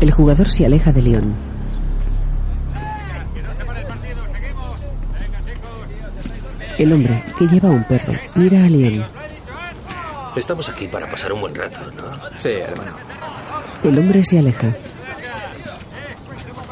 El 0.00 0.12
jugador 0.12 0.48
se 0.48 0.64
aleja 0.64 0.92
de 0.92 1.02
Leon. 1.02 1.34
El 6.78 6.92
hombre, 6.92 7.24
que 7.36 7.48
lleva 7.48 7.70
un 7.70 7.82
perro, 7.82 8.12
mira 8.36 8.62
a 8.62 8.68
Leon. 8.68 9.04
Estamos 10.36 10.68
aquí 10.68 10.86
para 10.86 11.10
pasar 11.10 11.32
un 11.32 11.40
buen 11.40 11.56
rato, 11.56 11.80
¿no? 11.90 12.04
Sí, 12.38 12.50
hermano. 12.50 12.92
El 13.82 13.98
hombre 13.98 14.22
se 14.22 14.38
aleja. 14.38 14.68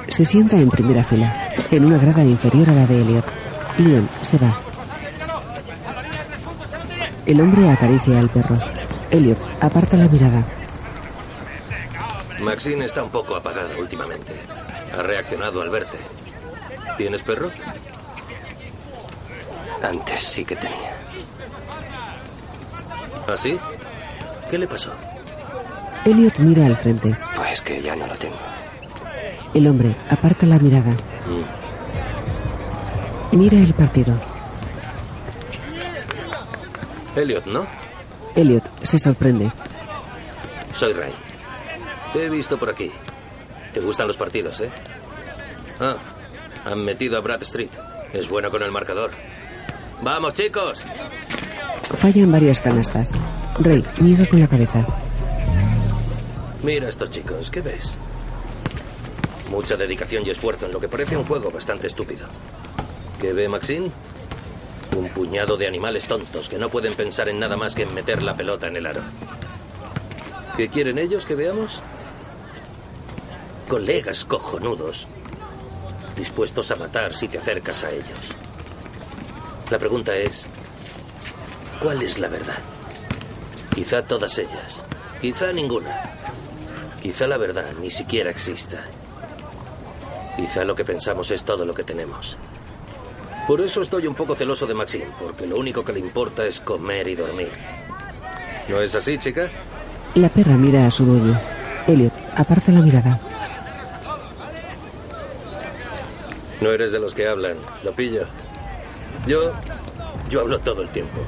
Se 0.07 0.25
sienta 0.25 0.59
en 0.59 0.71
primera 0.71 1.03
fila, 1.03 1.51
en 1.73 1.85
una 1.85 1.99
grada 1.99 2.23
inferior 2.23 2.71
a 2.71 2.75
la 2.75 2.87
de 2.87 3.01
Elliot. 3.01 3.25
Leon 3.79 4.09
se 4.23 4.39
va. 4.39 4.57
El 7.27 7.41
hombre 7.41 7.69
acaricia 7.69 8.21
al 8.21 8.29
perro. 8.29 8.76
Elliot 9.11 9.39
aparta 9.61 9.97
la 9.97 10.09
mirada. 10.09 10.45
Maxine 12.41 12.85
está 12.85 13.03
un 13.03 13.11
poco 13.11 13.37
apagada 13.37 13.77
últimamente. 13.79 14.35
Ha 14.93 15.03
reaccionado 15.03 15.63
al 15.63 15.71
verte. 15.71 15.99
¿Tienes 16.97 17.23
perro? 17.23 17.51
Antes 19.83 20.23
sí 20.23 20.45
que 20.45 20.57
tenía. 20.57 20.97
¿Ah, 23.29 23.37
sí? 23.37 23.59
¿Qué 24.51 24.59
le 24.59 24.67
pasó? 24.67 24.93
Elliot 26.05 26.39
mira 26.39 26.67
al 26.67 26.77
frente. 26.77 27.17
Pues 27.35 27.61
que 27.63 27.83
ya 27.83 27.97
no 27.97 28.07
lo 28.07 28.15
tengo. 28.15 28.37
El 29.55 29.67
hombre 29.67 29.95
aparta 30.11 30.47
la 30.47 30.59
mirada. 30.59 30.93
Mm. 31.27 31.45
Mira 33.37 33.59
el 33.59 33.75
partido. 33.75 34.15
Elliot, 37.17 37.47
¿no? 37.47 37.67
Elliot 38.37 38.65
se 38.83 38.99
sorprende. 38.99 39.51
Soy 40.73 40.93
Ray. 40.93 41.13
Te 42.13 42.27
he 42.27 42.31
visto 42.31 42.59
por 42.59 42.71
aquí. 42.71 42.93
¿Te 43.73 43.81
gustan 43.81 44.07
los 44.07 44.17
partidos, 44.17 44.61
eh? 44.61 44.71
Ah, 45.81 45.97
han 46.65 46.85
metido 46.85 47.17
a 47.17 47.21
Brad 47.21 47.43
Street. 47.43 47.71
Es 48.13 48.29
bueno 48.29 48.51
con 48.51 48.63
el 48.63 48.71
marcador. 48.71 49.11
¡Vamos, 50.03 50.35
chicos! 50.35 50.85
Fallan 51.95 52.31
varias 52.31 52.61
canastas. 52.61 53.17
Ray 53.59 53.85
niega 54.01 54.27
con 54.27 54.41
la 54.41 54.49
cabeza. 54.49 54.85
Mira 56.63 56.87
a 56.87 56.91
estos 56.91 57.11
chicos, 57.11 57.51
¿qué 57.51 57.61
ves? 57.61 57.97
Mucha 59.51 59.77
dedicación 59.77 60.25
y 60.27 60.31
esfuerzo 60.31 60.67
en 60.67 60.73
lo 60.73 60.81
que 60.81 60.89
parece 60.89 61.17
un 61.17 61.25
juego 61.25 61.51
bastante 61.51 61.87
estúpido. 61.87 62.27
¿Qué 63.21 63.33
ve 63.33 63.49
Maxine? 63.49 63.91
Un 64.97 65.11
puñado 65.11 65.59
de 65.59 65.67
animales 65.67 66.07
tontos 66.07 66.49
que 66.49 66.59
no 66.59 66.71
pueden 66.71 66.95
pensar 66.95 67.29
en 67.29 67.39
nada 67.39 67.57
más 67.57 67.75
que 67.75 67.83
en 67.83 67.93
meter 67.93 68.23
la 68.23 68.35
pelota 68.35 68.67
en 68.67 68.77
el 68.77 68.87
aro. 68.87 69.03
¿Qué 70.57 70.69
quieren 70.71 70.97
ellos 70.99 71.27
que 71.27 71.35
veamos? 71.35 71.83
Colegas 73.69 74.25
cojonudos 74.25 75.07
dispuestos 76.17 76.71
a 76.71 76.77
matar 76.77 77.15
si 77.15 77.29
te 77.29 77.37
acercas 77.37 77.85
a 77.85 77.91
ellos. 77.91 78.35
La 79.71 79.79
pregunta 79.79 80.17
es, 80.17 80.49
¿cuál 81.83 82.03
es 82.03 82.19
la 82.19 82.29
verdad? 82.29 82.59
Quizá 83.75 84.03
todas 84.07 84.39
ellas, 84.39 84.85
quizá 85.21 85.53
ninguna. 85.53 86.03
Quizá 87.03 87.27
la 87.27 87.37
verdad 87.37 87.73
ni 87.79 87.91
siquiera 87.91 88.31
exista. 88.31 88.83
Quizá 90.37 90.65
lo 90.65 90.75
que 90.75 90.85
pensamos 90.85 91.31
es 91.31 91.45
todo 91.45 91.67
lo 91.67 91.75
que 91.75 91.85
tenemos. 91.85 92.39
Por 93.47 93.61
eso 93.61 93.81
estoy 93.81 94.07
un 94.07 94.15
poco 94.15 94.35
celoso 94.35 94.67
de 94.67 94.75
Maxine, 94.75 95.07
porque 95.21 95.47
lo 95.47 95.57
único 95.57 95.85
que 95.85 95.93
le 95.93 96.01
importa 96.01 96.45
es 96.45 96.61
comer 96.61 97.07
y 97.07 97.15
dormir. 97.15 97.53
¿No 98.69 98.81
es 98.81 98.95
así, 98.97 99.19
chica? 99.19 99.49
La 100.17 100.29
perra 100.29 100.55
mira 100.55 100.87
a 100.87 100.91
su 100.91 101.05
dueño. 101.05 101.39
Elliot 101.87 102.13
aparta 102.35 102.73
la 102.73 102.81
mirada. 102.81 103.21
No 106.61 106.73
eres 106.73 106.91
de 106.91 106.99
los 106.99 107.15
que 107.15 107.29
hablan, 107.29 107.57
lo 107.85 107.95
pillo. 107.95 108.27
Yo. 109.27 109.53
Yo 110.29 110.41
hablo 110.41 110.59
todo 110.59 110.83
el 110.83 110.91
tiempo. 110.91 111.21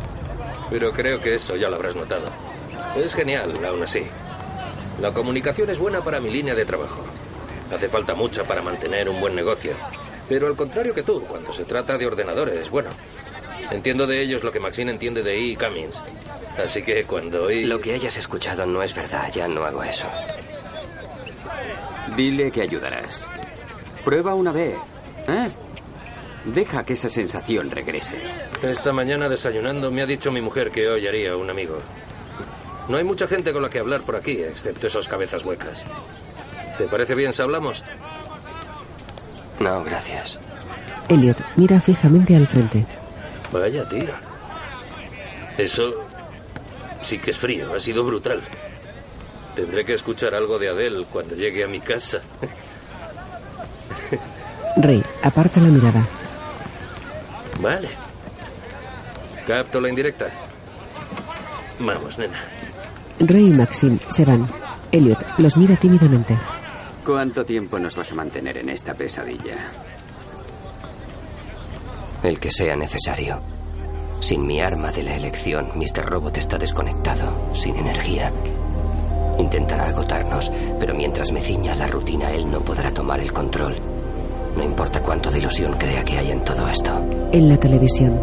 Pero 0.71 0.91
creo 0.91 1.21
que 1.21 1.37
eso 1.37 1.55
ya 1.55 1.71
lo 1.71 1.77
habrás 1.77 1.95
notado. 1.95 2.27
Es 2.97 3.15
genial, 3.15 3.65
aún 3.65 3.83
así. 3.83 4.03
La 5.01 5.13
comunicación 5.13 5.71
es 5.71 5.79
buena 5.79 6.01
para 6.01 6.21
mi 6.21 6.31
línea 6.31 6.57
de 6.57 6.65
trabajo. 6.65 7.05
Hace 7.73 7.89
falta 7.89 8.15
mucha 8.15 8.43
para 8.43 8.63
mantener 8.63 9.09
un 9.09 9.21
buen 9.21 9.37
negocio. 9.37 9.73
Pero 10.29 10.47
al 10.47 10.57
contrario 10.57 10.95
que 10.95 11.03
tú, 11.03 11.23
cuando 11.25 11.53
se 11.53 11.65
trata 11.65 11.97
de 11.97 12.07
ordenadores, 12.07 12.71
bueno, 12.71 12.91
entiendo 13.71 14.07
de 14.07 14.21
ellos 14.21 14.45
lo 14.45 14.51
que 14.51 14.61
Maxine 14.61 14.91
entiende 14.91 15.23
de 15.23 15.39
E. 15.39 15.57
Cummings. 15.57 16.03
Así 16.63 16.83
que 16.83 17.05
cuando 17.05 17.49
E... 17.49 17.65
Lo 17.65 17.81
que 17.81 17.95
hayas 17.95 18.17
escuchado 18.17 18.67
no 18.67 18.83
es 18.83 18.95
verdad, 18.95 19.31
ya 19.33 19.49
no 19.49 19.65
hago 19.65 19.83
eso. 19.83 20.07
Dile 22.17 22.51
que 22.51 22.63
ayudarás. 22.63 23.29
Prueba 24.05 24.35
una 24.35 24.53
vez. 24.53 24.77
¿eh? 25.29 25.51
Deja 26.45 26.85
que 26.85 26.95
esa 26.95 27.11
sensación 27.11 27.71
regrese. 27.71 28.17
Esta 28.63 28.93
mañana 28.93 29.29
desayunando 29.29 29.91
me 29.91 30.03
ha 30.03 30.07
dicho 30.07 30.33
mi 30.33 30.41
mujer 30.41 30.71
que 30.71 30.89
hoy 30.89 31.07
haría 31.07 31.37
un 31.37 31.51
amigo. 31.51 31.79
No 32.89 32.97
hay 32.97 33.05
mucha 33.05 33.29
gente 33.29 33.53
con 33.53 33.63
la 33.63 33.69
que 33.69 33.79
hablar 33.79 34.03
por 34.03 34.17
aquí, 34.17 34.43
excepto 34.43 34.87
esos 34.87 35.09
cabezas 35.09 35.45
huecas. 35.45 35.85
¿Te 36.79 36.87
parece 36.89 37.15
bien 37.15 37.33
si 37.33 37.43
hablamos? 37.43 37.85
No, 39.61 39.83
gracias. 39.83 40.39
Elliot 41.09 41.43
mira 41.57 41.81
fijamente 41.81 42.37
al 42.37 42.47
frente. 42.47 42.85
Vaya, 43.53 43.89
tía. 43.89 44.15
Eso 45.57 46.07
sí 47.03 47.19
que 47.19 47.31
es 47.31 47.39
frío, 47.39 47.75
ha 47.75 47.81
sido 47.81 48.05
brutal. 48.05 48.43
Tendré 49.55 49.85
que 49.85 49.95
escuchar 49.95 50.35
algo 50.35 50.59
de 50.59 50.69
Adele 50.69 51.07
cuando 51.11 51.35
llegue 51.35 51.65
a 51.65 51.69
mi 51.69 51.81
casa. 51.81 52.21
Rey 54.77 55.03
aparta 55.23 55.61
la 55.61 55.69
mirada. 55.69 56.07
Vale. 57.61 57.91
Capto 59.47 59.81
la 59.81 59.89
indirecta. 59.89 60.27
Vamos, 61.81 62.19
nena. 62.19 62.39
Rey 63.19 63.49
y 63.49 63.51
Maxim 63.51 63.99
se 64.11 64.25
van. 64.25 64.47
Elliot 64.93 65.39
los 65.39 65.57
mira 65.57 65.75
tímidamente. 65.77 66.39
¿Cuánto 67.09 67.43
tiempo 67.43 67.79
nos 67.79 67.97
vas 67.97 68.13
a 68.13 68.15
mantener 68.15 68.59
en 68.59 68.69
esta 68.69 68.93
pesadilla? 68.93 69.73
El 72.23 72.39
que 72.39 72.51
sea 72.51 72.77
necesario. 72.77 73.41
Sin 74.21 74.47
mi 74.47 74.61
arma 74.61 74.93
de 74.93 75.05
la 75.05 75.17
elección, 75.17 75.71
Mr. 75.75 76.05
Robot 76.05 76.37
está 76.37 76.59
desconectado, 76.59 77.57
sin 77.57 77.77
energía. 77.77 78.31
Intentará 79.39 79.89
agotarnos, 79.89 80.53
pero 80.79 80.95
mientras 80.95 81.33
me 81.33 81.41
ciña 81.41 81.73
a 81.73 81.77
la 81.77 81.87
rutina, 81.87 82.31
él 82.31 82.51
no 82.51 82.61
podrá 82.61 82.93
tomar 82.93 83.21
el 83.21 83.33
control. 83.33 83.77
No 84.55 84.63
importa 84.63 85.03
cuánto 85.03 85.31
de 85.31 85.39
ilusión 85.39 85.79
crea 85.79 86.05
que 86.05 86.19
hay 86.19 86.31
en 86.31 86.45
todo 86.45 86.69
esto. 86.69 86.95
En 87.33 87.49
la 87.49 87.57
televisión. 87.57 88.21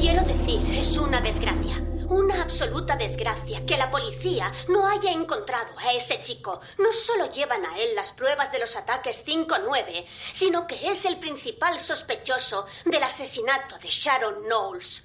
Quiero 0.00 0.24
decir, 0.24 0.62
es 0.70 0.96
una 0.96 1.20
desgracia. 1.20 1.75
Una 2.08 2.42
absoluta 2.42 2.94
desgracia 2.94 3.66
que 3.66 3.76
la 3.76 3.90
policía 3.90 4.52
no 4.68 4.86
haya 4.86 5.10
encontrado 5.10 5.76
a 5.76 5.92
ese 5.92 6.20
chico. 6.20 6.60
No 6.78 6.92
solo 6.92 7.30
llevan 7.32 7.66
a 7.66 7.78
él 7.78 7.96
las 7.96 8.12
pruebas 8.12 8.52
de 8.52 8.60
los 8.60 8.76
ataques 8.76 9.24
5-9, 9.26 10.04
sino 10.32 10.66
que 10.68 10.88
es 10.90 11.04
el 11.04 11.18
principal 11.18 11.80
sospechoso 11.80 12.66
del 12.84 13.02
asesinato 13.02 13.78
de 13.78 13.88
Sharon 13.88 14.44
Knowles. 14.44 15.02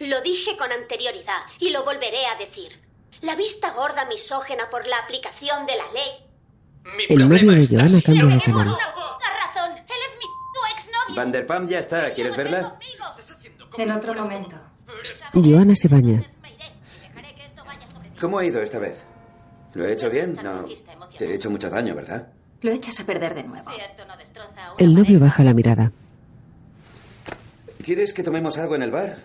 Lo 0.00 0.20
dije 0.20 0.56
con 0.56 0.70
anterioridad 0.70 1.44
y 1.58 1.70
lo 1.70 1.82
volveré 1.82 2.26
a 2.26 2.36
decir. 2.36 2.78
La 3.22 3.36
vista 3.36 3.72
gorda 3.72 4.04
misógena 4.04 4.68
por 4.68 4.86
la 4.86 4.98
aplicación 4.98 5.64
de 5.64 5.76
la 5.76 5.92
ley. 5.92 7.06
El 7.08 7.26
novio 7.26 7.52
de 7.52 7.66
Joanna 7.66 8.00
cambia 8.02 8.26
de 8.26 8.40
canal. 8.42 8.68
Ha 8.68 9.46
razón, 9.46 9.78
él 9.78 10.00
es 10.08 10.16
mi 10.18 10.26
tu 10.52 10.76
exnovio. 10.76 11.16
Vanderpam 11.16 11.66
ya 11.66 11.78
está. 11.78 12.12
¿Quieres 12.12 12.36
verla? 12.36 12.78
En 13.78 13.90
otro 13.90 14.14
momento. 14.14 14.56
Joanna 15.32 15.74
se 15.74 15.88
baña. 15.88 16.33
¿Cómo 18.20 18.38
ha 18.38 18.44
ido 18.44 18.60
esta 18.62 18.78
vez? 18.78 19.04
¿Lo 19.74 19.84
he 19.86 19.92
hecho 19.92 20.08
bien? 20.10 20.38
No. 20.42 20.64
Te 21.18 21.26
he 21.30 21.34
hecho 21.34 21.50
mucho 21.50 21.68
daño, 21.68 21.94
¿verdad? 21.94 22.28
Lo 22.62 22.70
echas 22.70 22.98
a 23.00 23.04
perder 23.04 23.34
de 23.34 23.42
nuevo. 23.44 23.70
El 24.78 24.94
novio 24.94 25.20
baja 25.20 25.42
la 25.44 25.52
mirada. 25.54 25.92
¿Quieres 27.82 28.14
que 28.14 28.22
tomemos 28.22 28.56
algo 28.56 28.74
en 28.76 28.82
el 28.82 28.90
bar? 28.90 29.18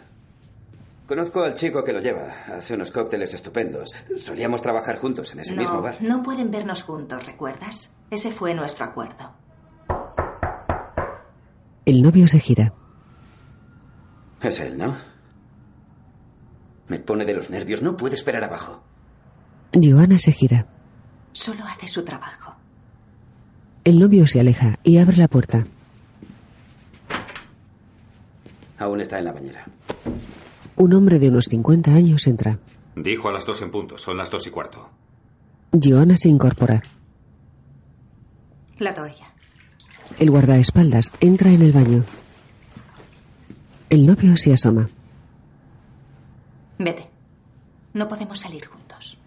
Conozco 1.08 1.44
al 1.44 1.54
chico 1.54 1.84
que 1.84 1.94
lo 1.94 2.00
lleva. 2.02 2.34
Hace 2.48 2.74
unos 2.76 2.92
cócteles 2.92 3.34
estupendos. 3.34 3.94
Solíamos 4.18 4.62
trabajar 4.62 4.98
juntos 4.98 5.32
en 5.34 5.40
ese 5.40 5.56
mismo 5.56 5.76
No, 5.76 5.82
bar. 5.82 5.96
no 6.02 6.22
pueden 6.22 6.52
vernos 6.52 6.84
juntos, 6.84 7.26
¿recuerdas? 7.26 7.90
Ese 8.12 8.32
fue 8.32 8.54
nuestro 8.54 8.86
acuerdo. 8.86 9.32
El 11.86 12.02
novio 12.04 12.28
se 12.28 12.40
gira. 12.40 12.74
Es 14.42 14.60
él, 14.60 14.78
¿no? 14.78 14.96
Me 16.90 17.00
pone 17.00 17.24
de 17.26 17.34
los 17.34 17.50
nervios. 17.50 17.82
No 17.82 17.96
puede 17.96 18.16
esperar 18.16 18.44
abajo. 18.44 18.82
Joanna 19.74 20.20
se 20.20 20.32
gira. 20.32 20.66
Solo 21.32 21.64
hace 21.66 21.88
su 21.88 22.04
trabajo. 22.04 22.56
El 23.84 24.00
novio 24.00 24.28
se 24.28 24.40
aleja 24.40 24.78
y 24.84 24.98
abre 24.98 25.18
la 25.18 25.28
puerta. 25.28 25.66
Aún 28.78 29.02
está 29.02 29.20
en 29.20 29.26
la 29.26 29.34
bañera. 29.34 29.66
Un 30.76 30.94
hombre 30.94 31.20
de 31.20 31.30
unos 31.30 31.46
50 31.46 31.92
años 31.94 32.26
entra. 32.28 32.60
Dijo 32.96 33.30
a 33.30 33.34
las 33.34 33.46
dos 33.46 33.62
en 33.62 33.72
punto, 33.72 33.98
son 33.98 34.18
las 34.18 34.32
dos 34.32 34.48
y 34.48 34.50
cuarto. 34.50 34.90
Joanna 35.72 36.16
se 36.18 36.30
incorpora. 36.30 36.82
La 38.80 38.94
toalla. 38.94 39.28
El 40.18 40.32
guardaespaldas 40.32 41.12
entra 41.20 41.52
en 41.52 41.62
el 41.62 41.72
baño. 41.72 42.04
El 43.90 44.06
novio 44.08 44.36
se 44.38 44.54
asoma. 44.54 44.90
Vete. 46.80 47.10
No 47.94 48.08
podemos 48.08 48.40
salir 48.40 48.66
juntos. 48.66 49.18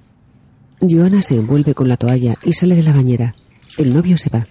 Joanna 0.80 1.22
se 1.22 1.36
envuelve 1.36 1.74
con 1.74 1.86
la 1.88 1.96
toalla 1.98 2.34
y 2.42 2.54
sale 2.54 2.74
de 2.74 2.82
la 2.82 2.92
bañera. 2.92 3.34
El 3.76 3.94
novio 3.94 4.16
se 4.16 4.30
va. 4.30 4.46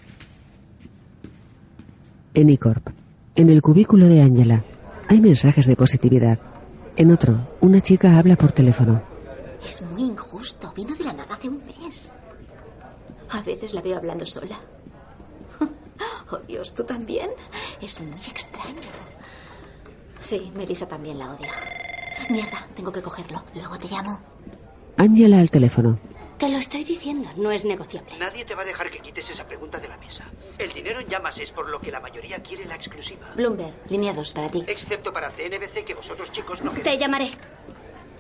En 2.33 2.49
Icorp, 2.49 2.89
en 3.35 3.49
el 3.49 3.61
cubículo 3.61 4.05
de 4.05 4.21
Angela, 4.21 4.63
hay 5.09 5.19
mensajes 5.19 5.65
de 5.65 5.75
positividad. 5.75 6.39
En 6.95 7.11
otro, 7.11 7.57
una 7.59 7.81
chica 7.81 8.17
habla 8.17 8.35
por 8.35 8.51
teléfono. 8.51 9.01
Es 9.63 9.81
muy 9.81 10.03
injusto. 10.03 10.71
Vino 10.75 10.95
de 10.95 11.03
la 11.03 11.13
nada 11.13 11.33
hace 11.33 11.49
un 11.49 11.61
mes. 11.65 12.11
A 13.29 13.41
veces 13.41 13.73
la 13.73 13.81
veo 13.81 13.97
hablando 13.97 14.25
sola. 14.25 14.59
Oh, 16.33 16.39
Dios, 16.47 16.73
¿tú 16.73 16.85
también? 16.85 17.29
Es 17.81 17.99
muy 17.99 18.19
extraño. 18.21 18.79
Sí, 20.21 20.49
Melissa 20.55 20.87
también 20.87 21.19
la 21.19 21.33
odia. 21.33 21.51
Mierda, 22.29 22.67
tengo 22.75 22.91
que 22.91 23.01
cogerlo. 23.01 23.43
Luego 23.55 23.77
te 23.77 23.87
llamo. 23.87 24.19
Angela 24.97 25.39
al 25.39 25.49
teléfono. 25.49 25.99
Te 26.37 26.49
lo 26.49 26.57
estoy 26.57 26.83
diciendo, 26.83 27.29
no 27.35 27.51
es 27.51 27.65
negociable. 27.65 28.17
Nadie 28.17 28.45
te 28.45 28.55
va 28.55 28.63
a 28.63 28.65
dejar 28.65 28.89
que 28.89 28.97
quites 28.99 29.29
esa 29.29 29.45
pregunta 29.47 29.77
de 29.77 29.87
la 29.87 29.97
mesa. 29.97 30.25
El 30.57 30.73
dinero 30.73 30.99
en 30.99 31.07
llamas 31.07 31.37
es 31.37 31.51
por 31.51 31.69
lo 31.69 31.79
que 31.79 31.91
la 31.91 31.99
mayoría 31.99 32.41
quiere 32.41 32.65
la 32.65 32.75
exclusiva. 32.75 33.31
Bloomberg, 33.35 33.73
línea 33.89 34.11
2 34.11 34.33
para 34.33 34.49
ti. 34.49 34.63
Excepto 34.65 35.13
para 35.13 35.29
CNBC 35.29 35.83
que 35.85 35.93
vosotros 35.93 36.31
chicos 36.31 36.63
no 36.63 36.71
Te 36.71 36.97
llamaré. 36.97 37.29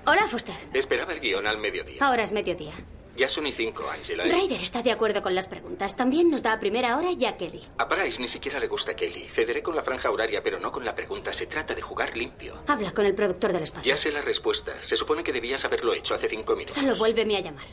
Hola, 0.05 0.27
Foster. 0.27 0.53
Esperaba 0.73 1.13
el 1.13 1.19
guion 1.19 1.47
al 1.47 1.57
mediodía. 1.57 1.97
Ahora 2.05 2.21
es 2.21 2.31
mediodía. 2.31 2.73
Ya 3.21 3.29
son 3.29 3.45
y 3.45 3.51
cinco, 3.51 3.83
Angela. 3.87 4.25
¿eh? 4.25 4.31
Ryder 4.31 4.61
está 4.63 4.81
de 4.81 4.91
acuerdo 4.91 5.21
con 5.21 5.35
las 5.35 5.47
preguntas. 5.47 5.95
También 5.95 6.31
nos 6.31 6.41
da 6.41 6.53
a 6.53 6.59
primera 6.59 6.97
hora 6.97 7.11
y 7.11 7.23
a 7.25 7.37
Kelly. 7.37 7.61
A 7.77 7.85
Bryce 7.85 8.19
ni 8.19 8.27
siquiera 8.27 8.59
le 8.59 8.67
gusta 8.67 8.95
Kelly. 8.95 9.29
Cederé 9.29 9.61
con 9.61 9.75
la 9.75 9.83
franja 9.83 10.09
horaria, 10.09 10.41
pero 10.41 10.59
no 10.59 10.71
con 10.71 10.83
la 10.83 10.95
pregunta. 10.95 11.31
Se 11.31 11.45
trata 11.45 11.75
de 11.75 11.83
jugar 11.83 12.17
limpio. 12.17 12.57
Habla 12.65 12.91
con 12.95 13.05
el 13.05 13.13
productor 13.13 13.53
del 13.53 13.61
espacio. 13.61 13.87
Ya 13.87 13.95
sé 13.95 14.11
la 14.11 14.23
respuesta. 14.23 14.71
Se 14.81 14.97
supone 14.97 15.23
que 15.23 15.31
debías 15.31 15.63
haberlo 15.63 15.93
hecho 15.93 16.15
hace 16.15 16.27
cinco 16.29 16.55
minutos. 16.55 16.75
Solo 16.75 16.95
vuélveme 16.95 17.37
a 17.37 17.41
llamar. 17.41 17.65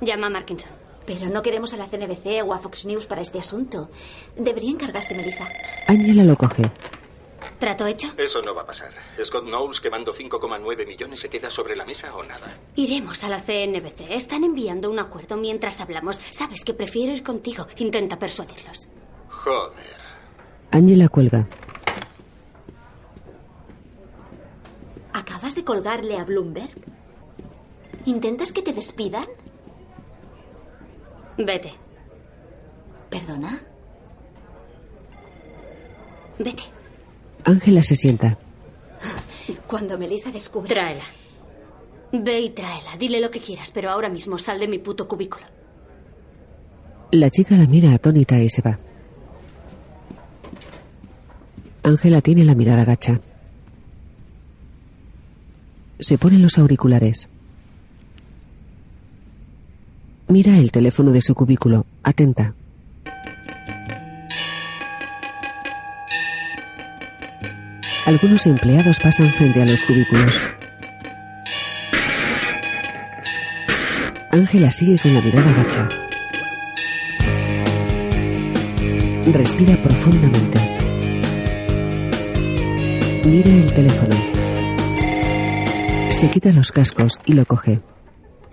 Llama 0.00 0.28
a 0.28 0.30
Markinson. 0.30 0.72
Pero 1.04 1.28
no 1.28 1.42
queremos 1.42 1.74
a 1.74 1.76
la 1.76 1.84
CNBC 1.86 2.42
o 2.42 2.54
a 2.54 2.58
Fox 2.58 2.86
News 2.86 3.06
para 3.06 3.20
este 3.20 3.38
asunto. 3.38 3.90
Debería 4.34 4.70
encargarse 4.70 5.14
Melissa. 5.14 5.46
Angela 5.88 6.24
lo 6.24 6.36
coge. 6.38 6.62
¿Trato 7.58 7.86
hecho? 7.86 8.08
Eso 8.16 8.42
no 8.42 8.54
va 8.54 8.62
a 8.62 8.66
pasar. 8.66 8.92
Scott 9.22 9.44
Knowles, 9.44 9.80
que 9.80 9.90
mandó 9.90 10.12
5,9 10.12 10.86
millones, 10.86 11.20
se 11.20 11.28
queda 11.28 11.50
sobre 11.50 11.74
la 11.76 11.84
mesa 11.84 12.14
o 12.14 12.22
nada. 12.22 12.46
Iremos 12.74 13.24
a 13.24 13.28
la 13.28 13.40
CNBC. 13.40 14.10
Están 14.10 14.44
enviando 14.44 14.90
un 14.90 14.98
acuerdo 14.98 15.36
mientras 15.36 15.80
hablamos. 15.80 16.16
Sabes 16.30 16.64
que 16.64 16.74
prefiero 16.74 17.12
ir 17.12 17.22
contigo. 17.22 17.66
Intenta 17.78 18.18
persuadirlos. 18.18 18.88
Joder. 19.30 19.96
Ángela 20.70 21.08
cuelga. 21.08 21.46
¿Acabas 25.12 25.54
de 25.54 25.64
colgarle 25.64 26.18
a 26.18 26.24
Bloomberg? 26.24 26.70
¿Intentas 28.04 28.52
que 28.52 28.62
te 28.62 28.72
despidan? 28.72 29.26
Vete. 31.38 31.72
¿Perdona? 33.10 33.60
Vete. 36.38 36.75
Ángela 37.46 37.82
se 37.84 37.94
sienta. 37.94 38.36
Cuando 39.68 39.96
Melissa 39.96 40.32
descubra... 40.32 40.68
Tráela. 40.68 41.04
Ve 42.12 42.40
y 42.40 42.50
tráela. 42.50 42.96
Dile 42.98 43.20
lo 43.20 43.30
que 43.30 43.40
quieras, 43.40 43.70
pero 43.72 43.88
ahora 43.90 44.08
mismo 44.08 44.36
sal 44.36 44.58
de 44.58 44.66
mi 44.66 44.78
puto 44.78 45.06
cubículo. 45.06 45.46
La 47.12 47.30
chica 47.30 47.56
la 47.56 47.66
mira 47.66 47.94
atónita 47.94 48.40
y 48.40 48.50
se 48.50 48.62
va. 48.62 48.78
Ángela 51.84 52.20
tiene 52.20 52.44
la 52.44 52.56
mirada 52.56 52.84
gacha. 52.84 53.20
Se 56.00 56.18
pone 56.18 56.38
los 56.38 56.58
auriculares. 56.58 57.28
Mira 60.26 60.58
el 60.58 60.72
teléfono 60.72 61.12
de 61.12 61.20
su 61.20 61.36
cubículo, 61.36 61.86
atenta. 62.02 62.54
Algunos 68.06 68.46
empleados 68.46 69.00
pasan 69.00 69.32
frente 69.32 69.60
a 69.60 69.64
los 69.64 69.82
cubículos. 69.82 70.40
Ángela 74.30 74.70
sigue 74.70 74.96
con 74.96 75.12
la 75.12 75.20
mirada 75.20 75.52
gacha. 75.52 75.88
Respira 79.32 79.76
profundamente. 79.82 80.58
Mira 83.28 83.50
el 83.50 83.74
teléfono. 83.74 84.14
Se 86.10 86.30
quita 86.30 86.52
los 86.52 86.70
cascos 86.70 87.18
y 87.24 87.32
lo 87.32 87.44
coge. 87.44 87.80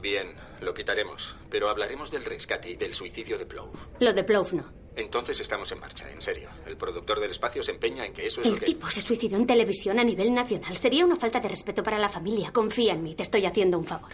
Bien, 0.01 0.29
lo 0.61 0.73
quitaremos. 0.73 1.35
Pero 1.51 1.69
hablaremos 1.69 2.09
del 2.09 2.25
rescate 2.25 2.71
y 2.71 2.75
del 2.75 2.95
suicidio 2.95 3.37
de 3.37 3.45
Plow. 3.45 3.71
Lo 3.99 4.13
de 4.13 4.23
Plouf 4.23 4.53
no. 4.53 4.83
Entonces 4.95 5.39
estamos 5.39 5.71
en 5.71 5.79
marcha, 5.79 6.10
en 6.12 6.21
serio. 6.21 6.49
El 6.67 6.77
productor 6.77 7.19
del 7.19 7.32
espacio 7.32 7.63
se 7.63 7.71
empeña 7.71 8.06
en 8.06 8.13
que 8.13 8.27
eso 8.27 8.41
es 8.41 8.47
El 8.47 8.53
lo 8.53 8.60
que... 8.60 8.65
tipo 8.65 8.89
se 8.89 9.01
suicidó 9.01 9.38
en 9.38 9.47
televisión 9.47 9.97
a 9.99 10.03
nivel 10.03 10.32
nacional. 10.34 10.77
Sería 10.77 11.03
una 11.06 11.15
falta 11.15 11.39
de 11.39 11.47
respeto 11.49 11.82
para 11.82 11.97
la 11.97 12.10
familia. 12.10 12.51
Confía 12.51 12.93
en 12.93 13.01
mí, 13.01 13.15
te 13.15 13.23
estoy 13.23 13.45
haciendo 13.45 13.79
un 13.79 13.86
favor. 13.86 14.12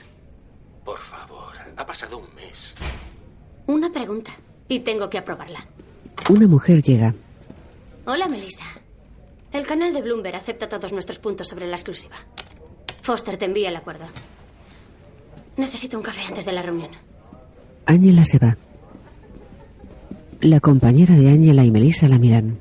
Por 0.85 0.99
favor, 0.99 1.53
ha 1.75 1.85
pasado 1.85 2.17
un 2.17 2.33
mes. 2.33 2.73
Una 3.67 3.91
pregunta. 3.91 4.31
Y 4.69 4.79
tengo 4.79 5.09
que 5.09 5.17
aprobarla. 5.17 5.67
Una 6.29 6.47
mujer 6.47 6.81
llega. 6.81 7.13
Hola, 8.05 8.27
Melissa. 8.27 8.65
El 9.51 9.65
canal 9.65 9.93
de 9.93 10.01
Bloomberg 10.01 10.35
acepta 10.35 10.69
todos 10.69 10.93
nuestros 10.93 11.19
puntos 11.19 11.47
sobre 11.47 11.67
la 11.67 11.75
exclusiva. 11.75 12.15
Foster 13.01 13.35
te 13.37 13.45
envía 13.45 13.69
el 13.69 13.75
acuerdo. 13.75 14.05
Necesito 15.57 15.97
un 15.97 16.03
café 16.03 16.21
antes 16.27 16.45
de 16.45 16.51
la 16.53 16.61
reunión. 16.61 16.91
Ángela 17.85 18.23
se 18.25 18.37
va. 18.39 18.55
La 20.41 20.61
compañera 20.61 21.15
de 21.15 21.29
Ángela 21.29 21.65
y 21.65 21.71
Melissa 21.71 22.07
la 22.07 22.17
miran. 22.17 22.57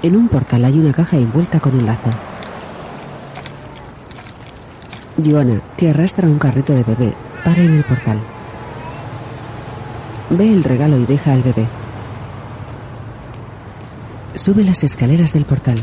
En 0.00 0.14
un 0.14 0.28
portal 0.28 0.64
hay 0.64 0.78
una 0.78 0.92
caja 0.92 1.16
envuelta 1.16 1.58
con 1.58 1.74
un 1.74 1.84
lazo. 1.84 2.10
Joana, 5.24 5.60
que 5.76 5.90
arrastra 5.90 6.28
un 6.28 6.38
carrito 6.38 6.72
de 6.72 6.84
bebé, 6.84 7.12
para 7.44 7.62
en 7.62 7.74
el 7.74 7.82
portal. 7.82 8.20
Ve 10.30 10.52
el 10.52 10.62
regalo 10.62 11.00
y 11.00 11.04
deja 11.04 11.32
al 11.32 11.42
bebé. 11.42 11.66
Sube 14.34 14.62
las 14.62 14.84
escaleras 14.84 15.32
del 15.32 15.46
portal. 15.46 15.80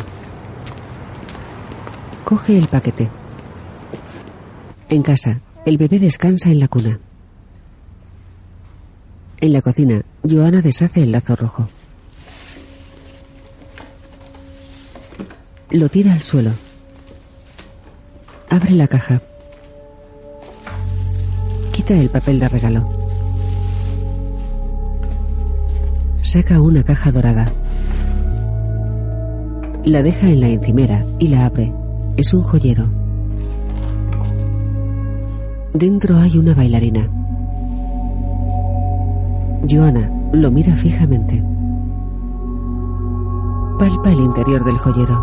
Coge 2.23 2.57
el 2.57 2.69
paquete. 2.69 3.09
En 4.87 5.03
casa, 5.03 5.41
el 5.65 5.77
bebé 5.77 5.99
descansa 5.99 6.51
en 6.51 6.59
la 6.59 6.69
cuna. 6.69 6.99
En 9.43 9.51
la 9.51 9.61
cocina, 9.61 10.01
Joana 10.23 10.61
deshace 10.61 11.01
el 11.01 11.11
lazo 11.11 11.35
rojo. 11.35 11.67
Lo 15.69 15.89
tira 15.89 16.13
al 16.13 16.21
suelo. 16.21 16.51
Abre 18.49 18.71
la 18.71 18.87
caja. 18.87 19.21
Quita 21.73 21.93
el 21.93 22.07
papel 22.07 22.39
de 22.39 22.47
regalo. 22.47 22.89
Saca 26.21 26.61
una 26.61 26.83
caja 26.83 27.11
dorada. 27.11 27.51
La 29.83 30.01
deja 30.03 30.29
en 30.29 30.39
la 30.39 30.47
encimera 30.47 31.05
y 31.19 31.27
la 31.27 31.47
abre. 31.47 31.73
Es 32.15 32.33
un 32.33 32.43
joyero. 32.43 32.87
Dentro 35.73 36.17
hay 36.17 36.37
una 36.37 36.53
bailarina. 36.53 37.22
Joana 39.69 40.11
lo 40.33 40.51
mira 40.51 40.75
fijamente. 40.75 41.41
Palpa 43.79 44.11
el 44.11 44.19
interior 44.19 44.63
del 44.65 44.77
joyero. 44.77 45.19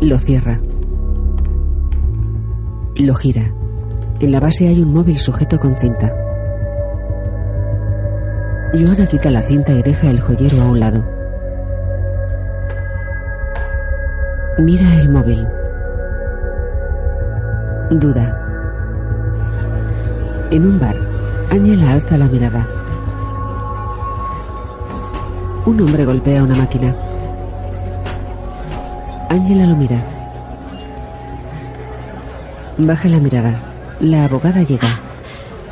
Lo 0.00 0.18
cierra. 0.18 0.58
Lo 2.96 3.14
gira. 3.14 3.52
En 4.20 4.32
la 4.32 4.40
base 4.40 4.66
hay 4.68 4.80
un 4.80 4.92
móvil 4.92 5.18
sujeto 5.18 5.58
con 5.58 5.76
cinta. 5.76 6.14
Joana 8.72 9.06
quita 9.06 9.30
la 9.30 9.42
cinta 9.42 9.72
y 9.72 9.82
deja 9.82 10.08
el 10.08 10.20
joyero 10.20 10.62
a 10.62 10.66
un 10.66 10.80
lado. 10.80 11.04
Mira 14.58 14.94
el 15.00 15.10
móvil. 15.10 15.46
Duda. 17.90 18.43
En 20.54 20.64
un 20.64 20.78
bar, 20.78 20.96
Ángela 21.50 21.94
alza 21.94 22.16
la 22.16 22.28
mirada. 22.28 22.64
Un 25.66 25.80
hombre 25.80 26.04
golpea 26.04 26.44
una 26.44 26.54
máquina. 26.54 26.94
Ángela 29.30 29.66
lo 29.66 29.74
mira. 29.74 30.00
Baja 32.78 33.08
la 33.08 33.18
mirada. 33.18 33.58
La 33.98 34.26
abogada 34.26 34.62
llega. 34.62 34.96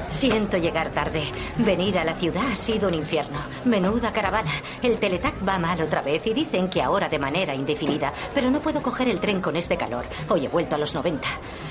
Siento 0.08 0.56
llegar 0.56 0.88
tarde. 0.88 1.26
Venir 1.58 2.00
a 2.00 2.04
la 2.04 2.14
ciudad 2.14 2.50
ha 2.50 2.56
sido 2.56 2.88
un 2.88 2.94
infierno. 2.94 3.38
Menuda 3.64 4.12
caravana. 4.12 4.54
El 4.82 4.98
teletac 4.98 5.34
va 5.48 5.60
mal 5.60 5.80
otra 5.80 6.02
vez 6.02 6.26
y 6.26 6.34
dicen 6.34 6.68
que 6.68 6.82
ahora 6.82 7.08
de 7.08 7.20
manera 7.20 7.54
indefinida. 7.54 8.12
Pero 8.34 8.50
no 8.50 8.58
puedo 8.58 8.82
coger 8.82 9.08
el 9.08 9.20
tren 9.20 9.40
con 9.40 9.54
este 9.54 9.76
calor. 9.76 10.06
Hoy 10.28 10.46
he 10.46 10.48
vuelto 10.48 10.74
a 10.74 10.78
los 10.78 10.92
90. 10.92 11.28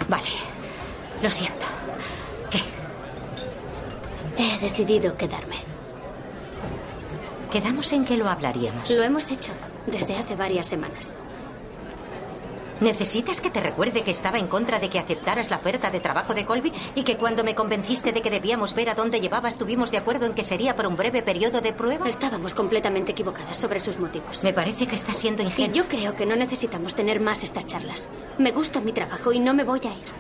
Vale. 0.08 0.30
Lo 1.22 1.30
siento. 1.30 1.81
He 4.52 4.58
decidido 4.60 5.16
quedarme. 5.16 5.56
Quedamos 7.52 7.92
en 7.94 8.06
que 8.06 8.18
lo 8.18 8.30
hablaríamos. 8.30 8.90
Lo 8.92 9.04
hemos 9.04 9.32
hecho 9.32 9.52
desde 9.88 10.16
hace 10.16 10.36
varias 10.36 10.66
semanas. 10.68 11.16
¿Necesitas 12.80 13.42
que 13.42 13.52
te 13.52 13.60
recuerde 13.60 14.02
que 14.02 14.10
estaba 14.10 14.40
en 14.40 14.48
contra 14.48 14.80
de 14.80 14.90
que 14.90 14.98
aceptaras 14.98 15.52
la 15.52 15.58
oferta 15.58 15.92
de 15.92 16.00
trabajo 16.00 16.34
de 16.34 16.46
Colby 16.46 16.74
y 16.96 17.04
que 17.04 17.16
cuando 17.16 17.44
me 17.44 17.54
convenciste 17.54 18.12
de 18.12 18.22
que 18.24 18.32
debíamos 18.32 18.74
ver 18.74 18.90
a 18.90 18.96
dónde 18.96 19.20
llevaba 19.20 19.50
estuvimos 19.50 19.92
de 19.92 19.98
acuerdo 19.98 20.26
en 20.26 20.34
que 20.34 20.44
sería 20.44 20.76
por 20.76 20.88
un 20.88 20.98
breve 20.98 21.22
periodo 21.22 21.62
de 21.62 21.74
prueba? 21.74 22.10
Estábamos 22.10 22.56
completamente 22.56 23.12
equivocadas 23.12 23.56
sobre 23.58 23.80
sus 23.80 24.00
motivos. 24.00 24.44
Me 24.44 24.52
parece 24.54 24.88
que 24.88 24.96
está 24.96 25.14
siendo 25.14 25.44
Y 25.44 25.48
ingenuo. 25.48 25.76
yo 25.76 25.88
creo 25.88 26.16
que 26.16 26.26
no 26.26 26.36
necesitamos 26.36 26.96
tener 26.96 27.20
más 27.20 27.44
estas 27.44 27.68
charlas. 27.68 28.10
Me 28.40 28.52
gusta 28.52 28.82
mi 28.82 28.94
trabajo 28.94 29.32
y 29.32 29.40
no 29.40 29.54
me 29.54 29.64
voy 29.64 29.82
a 29.82 29.90
ir. 29.94 30.12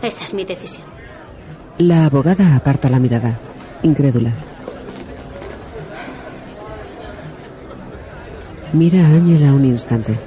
Esa 0.00 0.24
es 0.24 0.32
mi 0.32 0.44
decisión. 0.46 0.97
La 1.78 2.06
abogada 2.06 2.56
aparta 2.56 2.88
la 2.88 2.98
mirada, 2.98 3.38
incrédula. 3.84 4.32
Mira 8.72 9.06
a 9.06 9.10
Ángela 9.10 9.52
un 9.52 9.64
instante. 9.64 10.18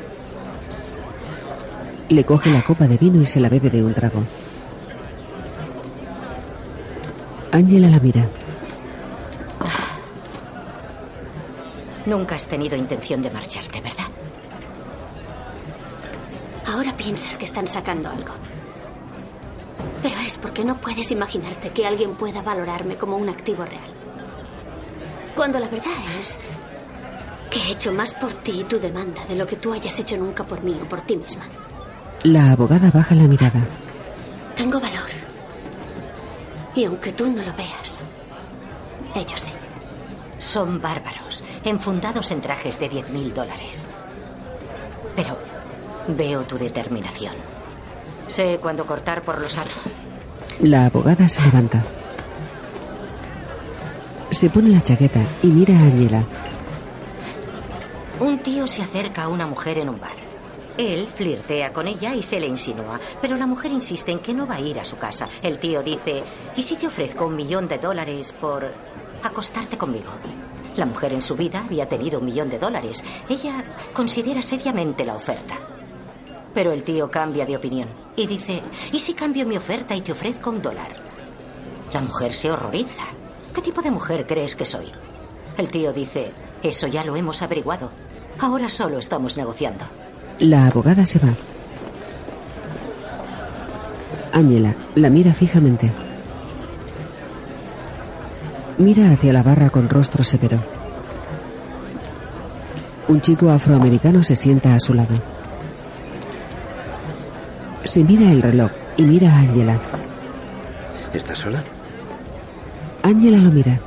Le 2.07 2.23
coge 2.23 2.49
la 2.51 2.61
copa 2.61 2.87
de 2.87 2.95
vino 2.95 3.21
y 3.21 3.25
se 3.25 3.41
la 3.41 3.49
bebe 3.49 3.69
de 3.69 3.83
un 3.83 3.93
trago. 3.93 4.23
Ángela 7.51 7.89
la 7.89 7.99
mira. 7.99 8.25
Nunca 12.05 12.35
has 12.35 12.47
tenido 12.47 12.77
intención 12.77 13.21
de 13.21 13.29
marcharte, 13.29 13.81
¿verdad? 13.81 14.07
Ahora 16.73 16.95
piensas 16.95 17.37
que 17.37 17.43
están 17.43 17.67
sacando 17.67 18.09
algo. 18.09 18.35
Pero 20.01 20.15
es 20.19 20.37
porque 20.37 20.65
no 20.65 20.77
puedes 20.77 21.11
imaginarte 21.11 21.69
que 21.69 21.85
alguien 21.85 22.15
pueda 22.15 22.41
valorarme 22.41 22.97
como 22.97 23.17
un 23.17 23.29
activo 23.29 23.63
real. 23.63 23.93
Cuando 25.35 25.59
la 25.59 25.67
verdad 25.67 25.93
es 26.19 26.39
que 27.49 27.59
he 27.59 27.71
hecho 27.71 27.91
más 27.91 28.13
por 28.13 28.33
ti 28.35 28.61
y 28.61 28.63
tu 28.63 28.79
demanda 28.79 29.23
de 29.25 29.35
lo 29.35 29.45
que 29.45 29.57
tú 29.57 29.73
hayas 29.73 29.97
hecho 29.99 30.17
nunca 30.17 30.43
por 30.43 30.63
mí 30.63 30.79
o 30.81 30.85
por 30.85 31.01
ti 31.01 31.17
misma. 31.17 31.43
La 32.23 32.51
abogada 32.51 32.89
baja 32.91 33.15
la 33.15 33.27
mirada. 33.27 33.61
Tengo 34.55 34.79
valor. 34.79 35.09
Y 36.75 36.85
aunque 36.85 37.11
tú 37.11 37.29
no 37.29 37.43
lo 37.43 37.53
veas, 37.53 38.05
ellos 39.15 39.39
sí. 39.39 39.53
Son 40.37 40.81
bárbaros, 40.81 41.43
enfundados 41.63 42.31
en 42.31 42.41
trajes 42.41 42.79
de 42.79 42.89
10.000 42.89 43.33
dólares. 43.33 43.87
Pero 45.15 45.37
veo 46.07 46.43
tu 46.45 46.57
determinación. 46.57 47.50
Sé 48.27 48.59
cuándo 48.61 48.85
cortar 48.85 49.21
por 49.21 49.39
lo 49.39 49.49
sano. 49.49 49.71
La 50.59 50.85
abogada 50.85 51.27
se 51.27 51.41
levanta. 51.41 51.83
Se 54.29 54.49
pone 54.49 54.69
la 54.69 54.81
chaqueta 54.81 55.19
y 55.43 55.47
mira 55.47 55.75
a 55.75 55.81
Angela. 55.81 56.23
Un 58.19 58.39
tío 58.39 58.67
se 58.67 58.81
acerca 58.81 59.23
a 59.23 59.27
una 59.27 59.47
mujer 59.47 59.79
en 59.79 59.89
un 59.89 59.99
bar. 59.99 60.15
Él 60.77 61.07
flirtea 61.13 61.73
con 61.73 61.87
ella 61.87 62.15
y 62.15 62.23
se 62.23 62.39
le 62.39 62.47
insinúa, 62.47 62.99
pero 63.21 63.35
la 63.37 63.47
mujer 63.47 63.71
insiste 63.71 64.11
en 64.11 64.19
que 64.19 64.33
no 64.33 64.47
va 64.47 64.55
a 64.55 64.61
ir 64.61 64.79
a 64.79 64.85
su 64.85 64.97
casa. 64.97 65.27
El 65.41 65.59
tío 65.59 65.83
dice, 65.83 66.23
¿y 66.55 66.63
si 66.63 66.75
te 66.75 66.87
ofrezco 66.87 67.25
un 67.25 67.35
millón 67.35 67.67
de 67.67 67.77
dólares 67.77 68.33
por 68.39 68.73
acostarte 69.23 69.77
conmigo? 69.77 70.11
La 70.75 70.85
mujer 70.85 71.13
en 71.13 71.21
su 71.21 71.35
vida 71.35 71.63
había 71.65 71.89
tenido 71.89 72.19
un 72.19 72.25
millón 72.25 72.49
de 72.49 72.59
dólares. 72.59 73.03
Ella 73.27 73.63
considera 73.93 74.41
seriamente 74.41 75.05
la 75.05 75.15
oferta. 75.15 75.55
Pero 76.53 76.71
el 76.71 76.83
tío 76.83 77.11
cambia 77.11 77.45
de 77.45 77.57
opinión 77.57 78.00
y 78.15 78.27
dice, 78.27 78.61
¿y 78.91 78.99
si 78.99 79.13
cambio 79.13 79.45
mi 79.45 79.57
oferta 79.57 79.95
y 79.95 80.01
te 80.01 80.11
ofrezco 80.11 80.49
un 80.49 80.61
dólar? 80.61 80.95
La 81.93 82.01
mujer 82.01 82.33
se 82.33 82.51
horroriza. 82.51 83.03
¿Qué 83.53 83.61
tipo 83.61 83.81
de 83.81 83.91
mujer 83.91 84.25
crees 84.25 84.55
que 84.55 84.65
soy? 84.65 84.87
El 85.57 85.69
tío 85.69 85.91
dice, 85.91 86.31
eso 86.63 86.87
ya 86.87 87.03
lo 87.03 87.15
hemos 87.15 87.41
averiguado. 87.41 87.91
Ahora 88.39 88.69
solo 88.69 88.97
estamos 88.97 89.37
negociando. 89.37 89.83
La 90.39 90.67
abogada 90.67 91.05
se 91.05 91.19
va. 91.19 91.33
Ángela 94.31 94.75
la 94.95 95.09
mira 95.09 95.33
fijamente. 95.33 95.91
Mira 98.77 99.11
hacia 99.11 99.33
la 99.33 99.43
barra 99.43 99.69
con 99.69 99.89
rostro 99.89 100.23
severo. 100.23 100.57
Un 103.07 103.19
chico 103.19 103.49
afroamericano 103.49 104.23
se 104.23 104.35
sienta 104.35 104.73
a 104.73 104.79
su 104.79 104.93
lado. 104.93 105.30
Se 107.83 108.03
mira 108.03 108.31
el 108.31 108.41
reloj 108.41 108.71
y 108.97 109.03
mira 109.03 109.33
a 109.33 109.39
Ángela. 109.39 109.81
¿Estás 111.13 111.39
sola? 111.39 111.63
Ángela 113.03 113.37
lo 113.39 113.51
mira. 113.51 113.81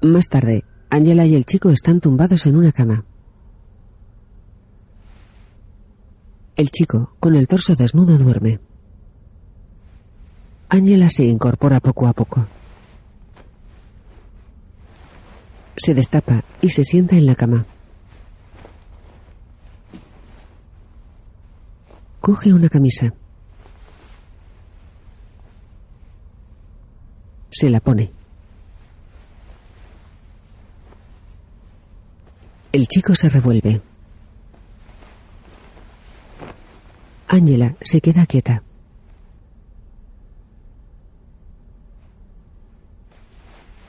Más 0.00 0.28
tarde, 0.28 0.64
Ángela 0.90 1.26
y 1.26 1.34
el 1.34 1.44
chico 1.44 1.70
están 1.70 2.00
tumbados 2.00 2.46
en 2.46 2.56
una 2.56 2.72
cama. 2.72 3.04
El 6.56 6.70
chico, 6.70 7.14
con 7.20 7.36
el 7.36 7.46
torso 7.46 7.74
desnudo, 7.74 8.18
duerme. 8.18 8.60
Ángela 10.68 11.10
se 11.10 11.24
incorpora 11.24 11.80
poco 11.80 12.06
a 12.06 12.12
poco. 12.12 12.46
Se 15.76 15.94
destapa 15.94 16.44
y 16.60 16.70
se 16.70 16.84
sienta 16.84 17.16
en 17.16 17.26
la 17.26 17.34
cama. 17.34 17.66
Coge 22.22 22.52
una 22.52 22.68
camisa. 22.68 23.12
Se 27.50 27.68
la 27.68 27.80
pone. 27.80 28.12
El 32.70 32.86
chico 32.86 33.16
se 33.16 33.28
revuelve. 33.28 33.80
Ángela 37.26 37.74
se 37.80 38.00
queda 38.00 38.24
quieta. 38.26 38.62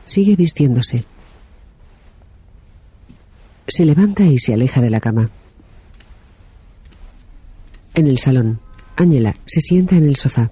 Sigue 0.05 0.35
vistiéndose. 0.35 1.05
Se 3.67 3.85
levanta 3.85 4.23
y 4.23 4.39
se 4.39 4.55
aleja 4.55 4.81
de 4.81 4.89
la 4.89 4.99
cama. 4.99 5.29
En 7.95 8.07
el 8.07 8.17
salón, 8.17 8.59
Ángela 8.95 9.35
se 9.45 9.61
sienta 9.61 9.95
en 9.95 10.05
el 10.05 10.15
sofá. 10.15 10.49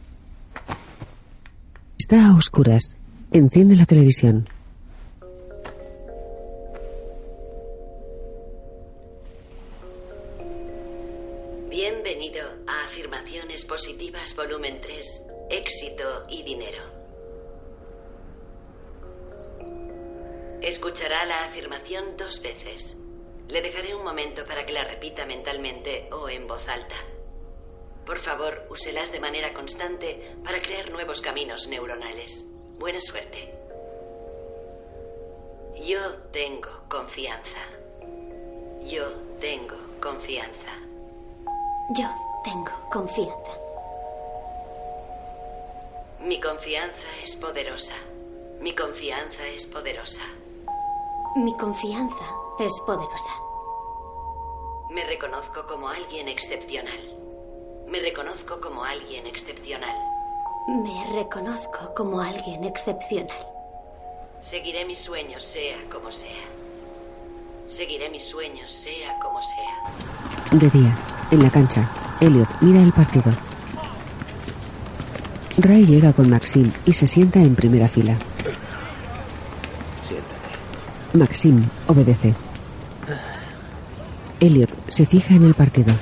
Está 1.97 2.27
a 2.27 2.35
oscuras. 2.35 2.95
Enciende 3.31 3.75
la 3.75 3.85
televisión. 3.85 4.45
Bienvenido 11.67 12.43
a 12.67 12.83
Afirmaciones 12.83 13.65
Positivas, 13.65 14.35
volumen 14.35 14.79
3, 14.79 15.23
Éxito 15.49 16.23
y 16.29 16.43
Dinero. 16.43 16.83
Escuchará 20.61 21.25
la 21.25 21.45
afirmación 21.45 22.15
dos 22.17 22.39
veces. 22.43 22.95
Le 23.47 23.63
dejaré 23.63 23.95
un 23.95 24.03
momento 24.03 24.45
para 24.45 24.63
que 24.63 24.73
la 24.73 24.83
repita 24.83 25.25
mentalmente 25.25 26.07
o 26.11 26.29
en 26.29 26.45
voz 26.45 26.67
alta. 26.67 26.97
Por 28.05 28.19
favor, 28.19 28.65
úselas 28.69 29.11
de 29.11 29.19
manera 29.19 29.53
constante 29.53 30.35
para 30.43 30.61
crear 30.61 30.89
nuevos 30.89 31.21
caminos 31.21 31.67
neuronales. 31.67 32.45
Buena 32.77 32.99
suerte. 32.99 33.53
Yo 35.83 36.15
tengo 36.31 36.69
confianza. 36.89 37.59
Yo 38.83 39.07
tengo 39.39 39.75
confianza. 40.01 40.71
Yo 41.95 42.07
tengo 42.43 42.71
confianza. 42.91 43.59
Mi 46.19 46.39
confianza 46.39 47.07
es 47.23 47.35
poderosa. 47.35 47.95
Mi 48.59 48.75
confianza 48.75 49.47
es 49.47 49.65
poderosa. 49.65 50.21
Mi 51.35 51.55
confianza 51.57 52.25
es 52.59 52.79
poderosa. 52.85 53.31
Me 54.91 55.03
reconozco 55.05 55.65
como 55.65 55.87
alguien 55.87 56.27
excepcional. 56.27 56.99
Me 57.91 57.99
reconozco 57.99 58.61
como 58.61 58.85
alguien 58.85 59.27
excepcional. 59.27 59.93
Me 60.65 61.13
reconozco 61.13 61.93
como 61.93 62.21
alguien 62.21 62.63
excepcional. 62.63 63.35
Seguiré 64.39 64.85
mis 64.85 64.97
sueños 64.97 65.43
sea 65.43 65.75
como 65.91 66.09
sea. 66.09 66.45
Seguiré 67.67 68.09
mis 68.09 68.23
sueños 68.23 68.71
sea 68.71 69.19
como 69.19 69.41
sea. 69.41 70.57
De 70.57 70.69
día, 70.69 70.97
en 71.31 71.43
la 71.43 71.49
cancha, 71.49 71.89
Elliot 72.21 72.47
mira 72.61 72.81
el 72.81 72.93
partido. 72.93 73.29
Ray 75.57 75.85
llega 75.85 76.13
con 76.13 76.29
Maxim 76.29 76.71
y 76.85 76.93
se 76.93 77.07
sienta 77.07 77.41
en 77.41 77.55
primera 77.55 77.89
fila. 77.89 78.15
Siéntate. 80.01 81.17
Maxim 81.17 81.67
obedece. 81.87 82.33
Elliot 84.39 84.69
se 84.87 85.05
fija 85.05 85.33
en 85.33 85.43
el 85.43 85.55
partido. 85.55 85.93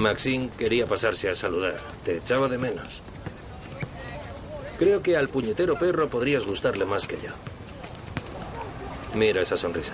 Maxine 0.00 0.50
quería 0.58 0.86
pasarse 0.86 1.28
a 1.28 1.34
saludar. 1.34 1.76
Te 2.04 2.16
echaba 2.16 2.48
de 2.48 2.58
menos. 2.58 3.02
Creo 4.78 5.02
que 5.02 5.16
al 5.16 5.28
puñetero 5.28 5.78
perro 5.78 6.08
podrías 6.08 6.46
gustarle 6.46 6.86
más 6.86 7.06
que 7.06 7.16
yo. 7.16 7.30
Mira 9.14 9.42
esa 9.42 9.56
sonrisa. 9.56 9.92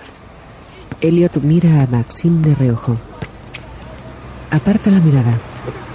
Elliot 1.01 1.37
mira 1.41 1.83
a 1.83 1.87
Maxim 1.87 2.41
de 2.41 2.55
reojo. 2.55 2.97
Aparta 4.49 4.89
la 4.89 4.99
mirada. 4.99 5.37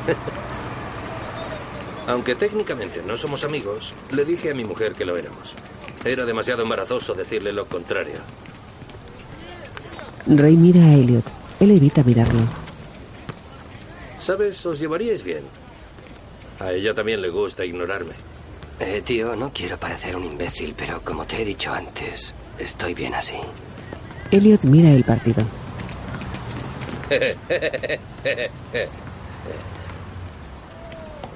Aunque 2.07 2.35
técnicamente 2.35 3.03
no 3.03 3.17
somos 3.17 3.45
amigos, 3.45 3.95
le 4.11 4.25
dije 4.25 4.51
a 4.51 4.55
mi 4.55 4.65
mujer 4.65 4.93
que 4.93 5.05
lo 5.05 5.17
éramos. 5.17 5.55
Era 6.05 6.27
demasiado 6.27 6.65
embarazoso 6.65 7.15
decirle 7.15 7.53
lo 7.53 7.67
contrario. 7.67 8.17
Ray 10.27 10.57
mira 10.57 10.85
a 10.85 10.95
Elliot. 10.95 11.25
Él 11.61 11.71
evita 11.71 12.03
mirarlo. 12.03 12.62
¿Sabes? 14.23 14.65
Os 14.67 14.79
llevaríais 14.79 15.25
bien. 15.25 15.43
A 16.61 16.71
ella 16.71 16.95
también 16.95 17.21
le 17.21 17.29
gusta 17.29 17.65
ignorarme. 17.65 18.13
Eh, 18.79 19.03
tío, 19.05 19.35
no 19.35 19.53
quiero 19.53 19.77
parecer 19.79 20.15
un 20.15 20.25
imbécil, 20.25 20.75
pero 20.79 21.01
como 21.03 21.27
te 21.27 21.43
he 21.43 21.45
dicho 21.45 21.73
antes, 21.73 22.33
estoy 22.57 22.95
bien 22.95 23.15
así. 23.15 23.35
Elliot 24.31 24.63
mira 24.63 24.93
el 24.93 25.03
partido. 25.03 25.45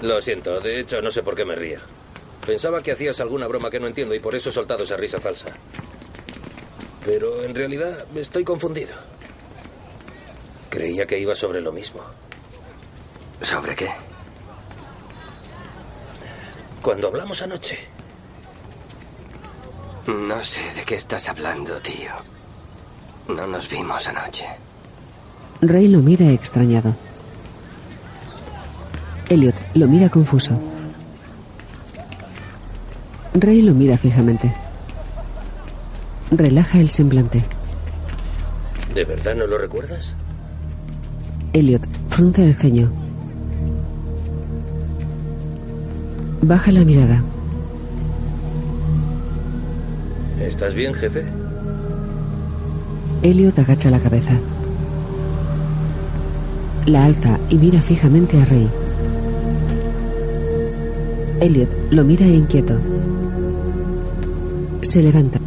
Lo 0.03 0.23
siento, 0.23 0.61
de 0.61 0.79
hecho 0.79 1.03
no 1.03 1.11
sé 1.11 1.25
por 1.25 1.35
qué 1.35 1.45
me 1.45 1.57
río. 1.57 1.81
Pensaba 2.47 2.85
que 2.85 2.93
hacías 2.93 3.19
alguna 3.19 3.49
broma 3.49 3.69
que 3.69 3.81
no 3.81 3.89
entiendo 3.89 4.15
y 4.15 4.21
por 4.21 4.37
eso 4.37 4.51
he 4.51 4.53
soltado 4.53 4.85
esa 4.85 4.97
risa 4.97 5.21
falsa. 5.21 5.49
Pero 7.05 7.43
en 7.43 7.53
realidad 7.53 8.07
estoy 8.15 8.45
confundido. 8.45 8.95
Creía 10.71 11.05
que 11.05 11.19
iba 11.19 11.35
sobre 11.35 11.61
lo 11.61 11.73
mismo. 11.73 12.03
¿Sobre 13.43 13.75
qué? 13.75 13.89
Cuando 16.83 17.09
hablamos 17.09 17.43
anoche. 17.43 17.79
No 20.07 20.43
sé 20.43 20.61
de 20.75 20.85
qué 20.85 20.95
estás 20.95 21.29
hablando, 21.29 21.77
tío. 21.81 22.13
No 23.29 23.47
nos 23.47 23.69
vimos 23.69 24.07
anoche. 24.07 24.47
Ray 25.61 25.89
lo 25.89 25.99
mira 25.99 26.31
extrañado. 26.31 26.95
Elliot 29.29 29.61
lo 29.75 29.89
mira 29.89 30.09
confuso. 30.09 30.53
Ray 33.35 33.63
lo 33.63 33.75
mira 33.75 33.99
fijamente. 33.99 34.55
Relaja 36.31 36.79
el 36.79 36.91
semblante. 36.91 37.45
¿De 38.95 39.05
verdad 39.05 39.35
no 39.35 39.47
lo 39.47 39.59
recuerdas? 39.59 40.15
Elliot 41.53 41.83
frunce 42.09 42.45
el 42.45 42.55
ceño. 42.55 43.06
Baja 46.47 46.71
la 46.71 46.85
mirada. 46.85 47.25
¿Estás 50.41 50.75
bien, 50.75 50.95
jefe? 50.95 51.25
Elliot 53.23 53.59
agacha 53.59 53.91
la 53.91 53.99
cabeza. 53.99 54.35
La 56.87 57.05
alza 57.05 57.41
y 57.51 57.57
mira 57.57 57.83
fijamente 57.83 58.41
a 58.41 58.45
Rey. 58.45 58.69
Elliot 61.41 61.71
lo 61.91 62.05
mira 62.05 62.29
inquieto. 62.29 62.79
Se 64.83 65.03
levanta. 65.03 65.41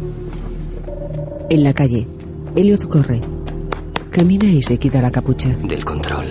En 1.48 1.64
la 1.64 1.72
calle, 1.72 2.06
Elliot 2.54 2.86
corre. 2.88 3.22
Camina 4.10 4.52
y 4.52 4.60
se 4.60 4.76
quita 4.76 5.00
la 5.00 5.10
capucha. 5.10 5.48
Del 5.66 5.82
control, 5.82 6.26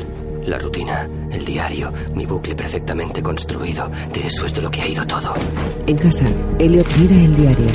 la 0.46 0.60
rutina, 0.60 1.10
el 1.32 1.46
diario, 1.46 1.92
mi 2.16 2.26
bucle 2.26 2.56
perfectamente 2.56 3.22
construido. 3.22 3.90
De 4.14 4.28
eso 4.28 4.46
es 4.46 4.56
de 4.56 4.62
lo 4.62 4.72
que 4.72 4.82
ha 4.82 4.88
ido 4.88 5.06
todo. 5.06 5.34
En 5.88 5.98
casa, 5.98 6.26
Elliot 6.58 6.88
mira 6.98 7.16
el 7.16 7.36
diario. 7.36 7.66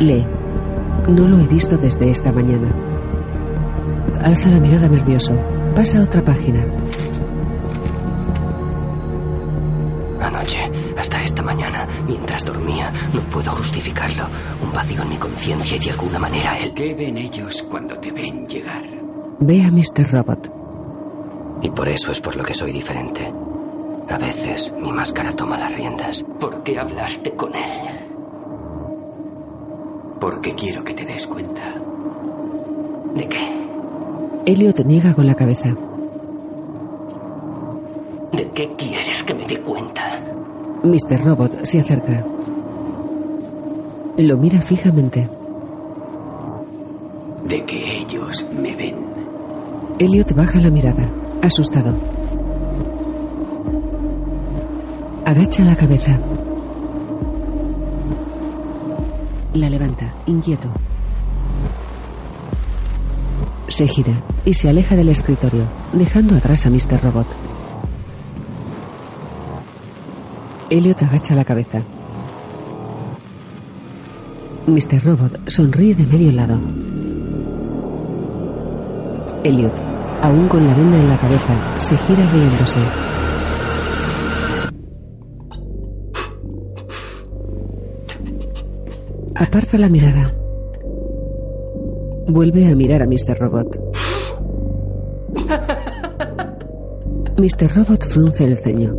Lee. 0.00 0.26
No 1.08 1.26
lo 1.28 1.38
he 1.38 1.46
visto 1.46 1.76
desde 1.76 2.10
esta 2.10 2.32
mañana. 2.32 2.74
Alza 4.22 4.50
la 4.50 4.58
mirada 4.58 4.88
nervioso. 4.88 5.38
Pasa 5.74 5.98
a 5.98 6.02
otra 6.02 6.24
página. 6.24 6.64
Anoche, 10.20 10.70
hasta 10.98 11.22
esta 11.22 11.42
mañana, 11.42 11.86
mientras 12.08 12.44
dormía, 12.44 12.92
no 13.12 13.20
puedo 13.30 13.52
justificarlo. 13.52 14.24
Un 14.62 14.72
vacío 14.72 15.02
en 15.02 15.10
mi 15.10 15.16
conciencia 15.16 15.76
y 15.76 15.80
de 15.80 15.90
alguna 15.90 16.18
manera 16.18 16.58
él. 16.58 16.72
¿Qué 16.74 16.94
ven 16.94 17.18
ellos 17.18 17.64
cuando 17.70 17.96
te 17.96 18.10
ven 18.10 18.44
llegar? 18.46 18.82
Ve 19.38 19.62
a 19.62 19.70
Mr. 19.70 20.10
Robot. 20.10 20.55
Y 21.66 21.70
por 21.70 21.88
eso 21.88 22.12
es 22.12 22.20
por 22.20 22.36
lo 22.36 22.44
que 22.44 22.54
soy 22.54 22.70
diferente. 22.70 23.28
A 24.08 24.16
veces 24.18 24.72
mi 24.80 24.92
máscara 24.92 25.32
toma 25.32 25.58
las 25.58 25.76
riendas. 25.76 26.24
¿Por 26.38 26.62
qué 26.62 26.78
hablaste 26.78 27.32
con 27.32 27.52
él? 27.56 27.64
Porque 30.20 30.54
quiero 30.54 30.84
que 30.84 30.94
te 30.94 31.04
des 31.04 31.26
cuenta. 31.26 31.74
¿De 33.16 33.26
qué? 33.26 33.48
Elliot 34.46 34.84
niega 34.84 35.12
con 35.12 35.26
la 35.26 35.34
cabeza. 35.34 35.74
¿De 38.30 38.48
qué 38.54 38.72
quieres 38.78 39.24
que 39.24 39.34
me 39.34 39.44
dé 39.44 39.60
cuenta? 39.60 40.22
Mr. 40.84 41.24
Robot 41.24 41.64
se 41.64 41.80
acerca. 41.80 42.24
Lo 44.18 44.38
mira 44.38 44.60
fijamente. 44.60 45.28
De 47.44 47.64
que 47.64 47.98
ellos 48.02 48.46
me 48.52 48.76
ven. 48.76 48.94
Elliot 49.98 50.32
baja 50.32 50.60
la 50.60 50.70
mirada, 50.70 51.08
asustado. 51.46 51.94
Agacha 55.24 55.64
la 55.64 55.76
cabeza. 55.76 56.18
La 59.54 59.70
levanta, 59.70 60.12
inquieto. 60.26 60.68
Se 63.68 63.86
gira 63.88 64.12
y 64.44 64.54
se 64.54 64.68
aleja 64.68 64.96
del 64.96 65.08
escritorio, 65.08 65.64
dejando 65.92 66.36
atrás 66.36 66.66
a 66.66 66.70
Mr. 66.70 67.02
Robot. 67.02 67.26
Elliot 70.70 71.02
agacha 71.02 71.34
la 71.34 71.44
cabeza. 71.44 71.82
Mr. 74.66 75.02
Robot 75.04 75.48
sonríe 75.48 75.94
de 75.94 76.06
medio 76.06 76.32
lado. 76.32 76.58
Elliot, 79.44 79.95
aún 80.26 80.48
con 80.48 80.66
la 80.66 80.74
venda 80.74 80.98
en 80.98 81.08
la 81.08 81.18
cabeza, 81.18 81.78
se 81.78 81.96
gira 81.96 82.26
riéndose. 82.26 82.80
Aparta 89.36 89.78
la 89.78 89.88
mirada. 89.88 90.34
Vuelve 92.28 92.66
a 92.66 92.74
mirar 92.74 93.02
a 93.02 93.06
Mr. 93.06 93.38
Robot. 93.38 93.78
Mr. 97.38 97.76
Robot 97.76 98.04
frunce 98.04 98.44
el 98.44 98.58
ceño. 98.58 98.96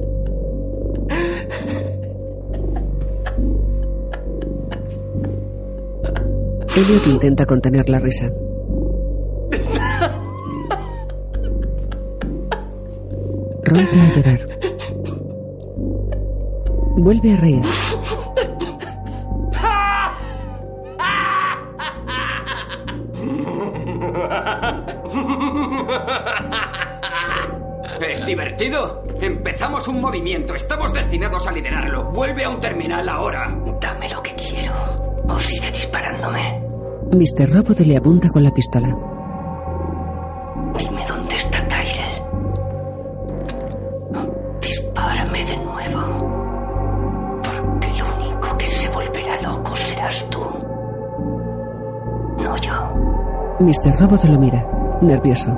Elliot 6.78 7.08
intenta 7.08 7.46
contener 7.46 7.90
la 7.90 8.00
risa. 8.00 8.32
Rompe 13.68 14.00
a 14.00 14.16
llorar. 14.16 14.40
Vuelve 16.96 17.34
a 17.34 17.36
reír. 17.36 17.62
¿Es 28.10 28.26
divertido? 28.26 29.04
Empezamos 29.20 29.88
un 29.90 30.00
movimiento. 30.00 30.56
Estamos 30.56 30.94
destinados 30.94 31.46
a 31.46 31.52
liderarlo. 31.52 32.06
Vuelve 32.14 32.46
a 32.46 32.50
un 32.50 32.62
terminal 32.62 33.10
ahora. 33.10 33.54
Dame 33.82 34.08
lo 34.10 34.24
que 34.24 34.34
quiero. 34.36 34.74
O 35.28 35.38
sigue 35.38 35.70
disparándome. 35.72 36.64
Mr. 37.12 37.50
Robot 37.54 37.80
le 37.82 37.98
apunta 37.98 38.30
con 38.30 38.44
la 38.44 38.54
pistola. 38.54 39.17
Mr. 53.60 54.00
Robot 54.00 54.24
lo 54.26 54.38
mira, 54.40 54.64
nervioso. 55.02 55.50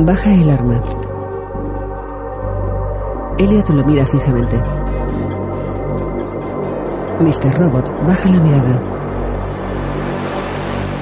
Baja 0.00 0.34
el 0.34 0.50
arma. 0.50 0.84
Elliot 3.38 3.70
lo 3.70 3.84
mira 3.86 4.04
fijamente. 4.04 4.56
Mr. 7.20 7.58
Robot 7.58 7.90
baja 8.06 8.28
la 8.28 8.38
mirada. 8.38 8.82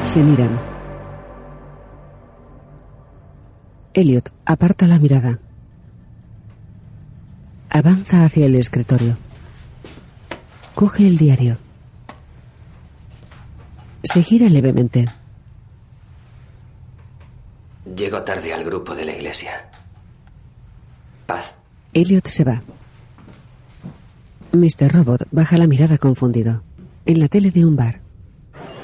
Se 0.02 0.22
miran. 0.22 0.60
Elliot 3.92 4.30
aparta 4.44 4.86
la 4.86 5.00
mirada. 5.00 5.40
Avanza 7.70 8.24
hacia 8.24 8.46
el 8.46 8.54
escritorio. 8.54 9.16
Coge 10.76 11.08
el 11.08 11.16
diario. 11.16 11.65
Se 14.06 14.22
gira 14.22 14.48
levemente. 14.48 15.04
Llego 17.96 18.22
tarde 18.22 18.54
al 18.54 18.64
grupo 18.64 18.94
de 18.94 19.04
la 19.04 19.12
iglesia. 19.12 19.68
Paz. 21.26 21.56
Elliot 21.92 22.26
se 22.26 22.44
va. 22.44 22.62
Mr. 24.52 24.92
Robot 24.92 25.22
baja 25.32 25.56
la 25.56 25.66
mirada 25.66 25.98
confundido. 25.98 26.62
En 27.04 27.18
la 27.18 27.26
tele 27.26 27.50
de 27.50 27.64
un 27.64 27.74
bar. 27.74 28.00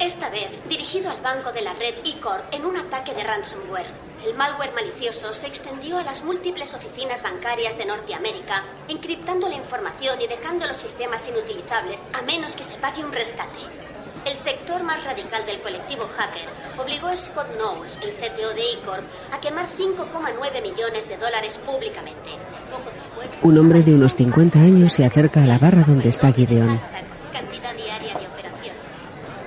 Esta 0.01 0.29
vez 0.31 0.51
dirigido 0.69 1.09
al 1.09 1.23
banco 1.23 1.53
de 1.53 1.63
la 1.63 1.75
red 1.75 1.95
E-Corp 2.05 2.53
en 2.53 2.65
un 2.65 2.77
ataque 2.77 3.15
de 3.15 3.23
ransomware. 3.23 3.87
El 4.27 4.37
malware 4.37 4.75
malicioso 4.75 5.33
se 5.33 5.47
extendió 5.47 5.99
a 5.99 6.03
las 6.03 6.25
múltiples 6.25 6.75
oficinas 6.75 7.23
bancarias 7.23 7.79
de 7.79 7.87
Norteamérica, 7.87 8.65
encriptando 8.89 9.49
la 9.49 9.57
información 9.57 10.21
y 10.21 10.27
dejando 10.27 10.67
los 10.67 10.77
sistemas 10.77 11.29
inutilizables 11.29 12.03
a 12.13 12.23
menos 12.23 12.57
que 12.57 12.65
se 12.65 12.77
pague 12.77 13.05
un 13.05 13.13
rescate. 13.13 13.92
El 14.25 14.37
sector 14.37 14.83
más 14.85 15.03
radical 15.05 15.45
del 15.47 15.61
colectivo 15.61 16.05
hacker 16.17 16.49
obligó 16.79 17.09
a 17.09 17.17
Scott 17.17 17.49
Knowles, 17.57 17.99
el 18.03 18.13
CTO 18.13 18.55
de 18.55 18.63
E-Corp, 18.73 19.05
a 19.33 19.41
quemar 19.41 19.67
5,9 19.69 20.63
millones 20.63 21.09
de 21.09 21.17
dólares 21.17 21.59
públicamente. 21.67 22.31
Poco 22.71 22.91
después, 22.97 23.31
Un 23.43 23.59
hombre 23.59 23.83
de 23.83 23.95
unos 23.95 24.15
50 24.15 24.59
años 24.61 24.93
se 24.93 25.05
acerca 25.05 25.43
a 25.43 25.47
la 25.47 25.59
barra 25.59 25.83
donde 25.83 26.09
está 26.09 26.33
Gideon. 26.33 26.81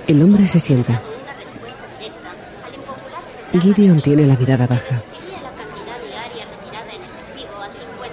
El 0.06 0.22
hombre 0.22 0.46
se 0.46 0.60
sienta. 0.60 1.02
Gideon 3.58 4.02
tiene 4.02 4.26
la 4.26 4.36
mirada 4.36 4.66
baja. 4.66 5.00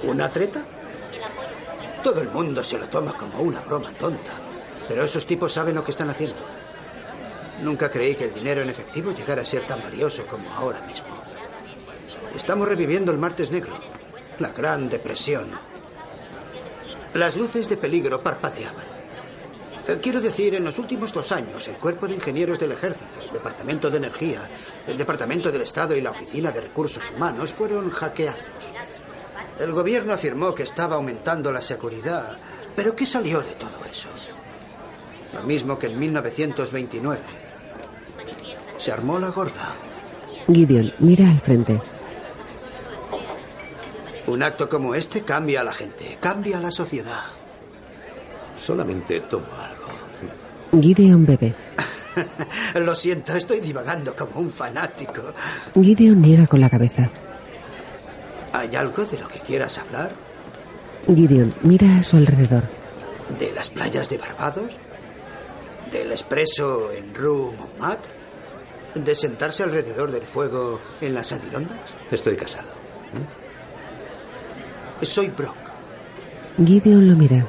¿Una 0.03 0.29
treta? 0.29 0.61
Todo 2.01 2.21
el 2.21 2.29
mundo 2.29 2.63
se 2.63 2.77
lo 2.77 2.87
toma 2.87 3.13
como 3.13 3.39
una 3.39 3.59
broma 3.61 3.89
tonta. 3.91 4.31
Pero 4.87 5.03
esos 5.03 5.25
tipos 5.25 5.53
saben 5.53 5.75
lo 5.75 5.83
que 5.83 5.91
están 5.91 6.09
haciendo. 6.09 6.37
Nunca 7.61 7.89
creí 7.89 8.15
que 8.15 8.25
el 8.25 8.33
dinero 8.33 8.61
en 8.61 8.69
efectivo 8.69 9.11
llegara 9.11 9.41
a 9.41 9.45
ser 9.45 9.65
tan 9.65 9.81
valioso 9.81 10.25
como 10.25 10.49
ahora 10.51 10.81
mismo. 10.81 11.07
Estamos 12.35 12.67
reviviendo 12.67 13.11
el 13.11 13.17
martes 13.17 13.51
negro, 13.51 13.79
la 14.39 14.49
Gran 14.49 14.89
Depresión. 14.89 15.47
Las 17.13 17.35
luces 17.35 17.69
de 17.69 17.77
peligro 17.77 18.21
parpadeaban. 18.21 18.83
Eh, 19.87 19.99
Quiero 20.01 20.19
decir, 20.19 20.55
en 20.55 20.63
los 20.63 20.79
últimos 20.79 21.13
dos 21.13 21.31
años, 21.31 21.67
el 21.67 21.75
Cuerpo 21.75 22.07
de 22.07 22.15
Ingenieros 22.15 22.59
del 22.59 22.71
Ejército, 22.71 23.21
el 23.21 23.31
Departamento 23.31 23.89
de 23.89 23.97
Energía, 23.97 24.49
el 24.87 24.97
Departamento 24.97 25.51
del 25.51 25.61
Estado 25.61 25.95
y 25.95 26.01
la 26.01 26.11
Oficina 26.11 26.51
de 26.51 26.61
Recursos 26.61 27.11
Humanos 27.15 27.51
fueron 27.51 27.89
hackeados. 27.91 28.43
El 29.59 29.71
gobierno 29.71 30.13
afirmó 30.13 30.55
que 30.55 30.63
estaba 30.63 30.95
aumentando 30.95 31.51
la 31.51 31.61
seguridad, 31.61 32.37
pero 32.75 32.95
¿qué 32.95 33.05
salió 33.05 33.41
de 33.41 33.53
todo 33.55 33.85
eso? 33.89 34.09
Lo 35.33 35.43
mismo 35.43 35.77
que 35.77 35.87
en 35.87 35.99
1929. 35.99 37.21
Se 38.77 38.91
armó 38.91 39.19
la 39.19 39.29
gorda. 39.29 39.75
Gideon 40.47 40.93
mira 40.99 41.29
al 41.29 41.39
frente. 41.39 41.81
Un 44.27 44.43
acto 44.43 44.69
como 44.69 44.95
este 44.95 45.21
cambia 45.21 45.61
a 45.61 45.63
la 45.63 45.73
gente, 45.73 46.17
cambia 46.19 46.57
a 46.57 46.61
la 46.61 46.71
sociedad. 46.71 47.23
Solamente 48.57 49.21
tomo 49.21 49.45
algo. 49.59 50.81
Gideon 50.81 51.25
bebe. 51.25 51.55
Lo 52.75 52.95
siento, 52.95 53.35
estoy 53.35 53.59
divagando 53.59 54.15
como 54.15 54.39
un 54.39 54.49
fanático. 54.49 55.33
Gideon 55.73 56.21
niega 56.21 56.47
con 56.47 56.61
la 56.61 56.69
cabeza. 56.69 57.09
¿Hay 58.53 58.75
algo 58.75 59.03
de 59.03 59.19
lo 59.19 59.27
que 59.27 59.39
quieras 59.39 59.79
hablar? 59.79 60.11
Gideon 61.07 61.53
mira 61.63 61.97
a 61.97 62.03
su 62.03 62.17
alrededor. 62.17 62.63
¿De 63.39 63.51
las 63.51 63.69
playas 63.69 64.09
de 64.09 64.17
Barbados? 64.17 64.77
¿Del 65.93 66.11
expreso 66.11 66.91
en 66.91 67.13
Rue 67.13 67.55
Montmartre? 67.55 68.11
¿De 68.95 69.15
sentarse 69.15 69.63
alrededor 69.63 70.11
del 70.11 70.23
fuego 70.23 70.79
en 71.01 71.13
las 71.13 71.31
Adirondas? 71.31 71.79
Estoy 72.11 72.35
casado. 72.35 72.69
Soy 75.01 75.27
Brock 75.29 75.55
Gideon 76.63 77.07
lo 77.09 77.15
mira. 77.15 77.45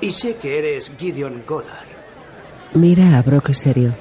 y 0.00 0.10
sé 0.12 0.36
que 0.36 0.58
eres 0.58 0.90
Gideon 0.98 1.44
Goddard. 1.46 1.86
Mira 2.74 3.16
a 3.18 3.22
Brock 3.22 3.52
serio. 3.52 3.94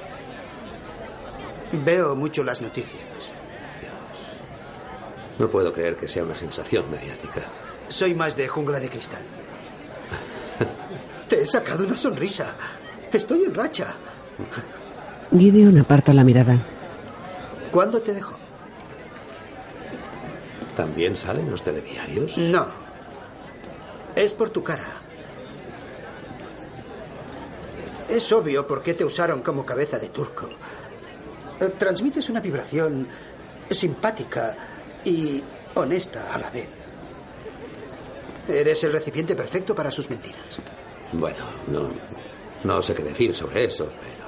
Veo 1.83 2.15
mucho 2.15 2.43
las 2.43 2.61
noticias. 2.61 3.01
No 5.37 5.49
puedo 5.49 5.71
creer 5.73 5.95
que 5.97 6.07
sea 6.07 6.23
una 6.23 6.35
sensación 6.35 6.89
mediática. 6.89 7.41
Soy 7.89 8.13
más 8.15 8.35
de 8.37 8.47
jungla 8.47 8.79
de 8.79 8.89
cristal. 8.89 9.21
Te 11.29 11.41
he 11.41 11.45
sacado 11.45 11.85
una 11.85 11.97
sonrisa. 11.97 12.55
Estoy 13.15 13.45
en 13.45 13.55
racha. 13.55 13.93
Gideon 15.31 15.77
aparta 15.77 16.11
la 16.11 16.25
mirada. 16.25 16.61
¿Cuándo 17.71 18.01
te 18.01 18.13
dejó? 18.13 18.35
¿También 20.75 21.15
salen 21.15 21.49
los 21.49 21.61
telediarios? 21.61 22.37
No. 22.37 22.67
Es 24.17 24.33
por 24.33 24.49
tu 24.49 24.61
cara. 24.61 24.83
Es 28.09 28.31
obvio 28.33 28.67
por 28.67 28.83
qué 28.83 28.93
te 28.93 29.05
usaron 29.05 29.41
como 29.41 29.65
cabeza 29.65 29.97
de 29.97 30.09
turco. 30.09 30.49
Eh, 31.61 31.71
Transmites 31.77 32.29
una 32.29 32.41
vibración 32.41 33.07
simpática 33.71 34.57
y 35.05 35.41
honesta 35.75 36.33
a 36.33 36.37
la 36.37 36.49
vez. 36.49 36.67
Eres 38.49 38.83
el 38.83 38.91
recipiente 38.91 39.35
perfecto 39.35 39.73
para 39.73 39.89
sus 39.89 40.09
mentiras. 40.09 40.59
Bueno, 41.13 41.45
no, 41.67 41.89
no 42.65 42.81
sé 42.81 42.93
qué 42.93 43.03
decir 43.03 43.35
sobre 43.35 43.65
eso, 43.65 43.91
pero... 44.01 44.25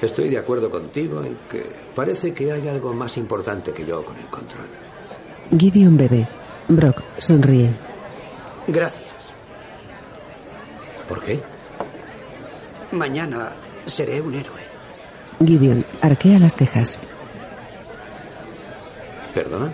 Estoy 0.00 0.28
de 0.28 0.38
acuerdo 0.38 0.70
contigo 0.70 1.24
en 1.24 1.38
que 1.48 1.64
parece 1.94 2.34
que 2.34 2.52
hay 2.52 2.68
algo 2.68 2.92
más 2.92 3.16
importante 3.16 3.72
que 3.72 3.86
yo 3.86 4.04
con 4.04 4.16
el 4.18 4.26
control. 4.26 4.66
Gideon 5.58 5.96
bebe. 5.96 6.28
Brock 6.68 7.02
sonríe. 7.16 7.70
Gracias. 8.66 9.32
¿Por 11.08 11.22
qué? 11.22 11.40
Mañana 12.92 13.52
seré 13.86 14.20
un 14.20 14.34
héroe. 14.34 14.60
Gideon 15.44 15.84
arquea 16.02 16.38
las 16.38 16.56
cejas. 16.56 16.98
¿Perdona? 19.34 19.72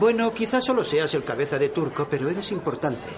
Bueno, 0.00 0.32
quizás 0.32 0.64
solo 0.64 0.84
seas 0.84 1.14
el 1.14 1.24
cabeza 1.24 1.58
de 1.58 1.68
turco, 1.68 2.06
pero 2.10 2.28
eres 2.28 2.50
importante. 2.50 3.08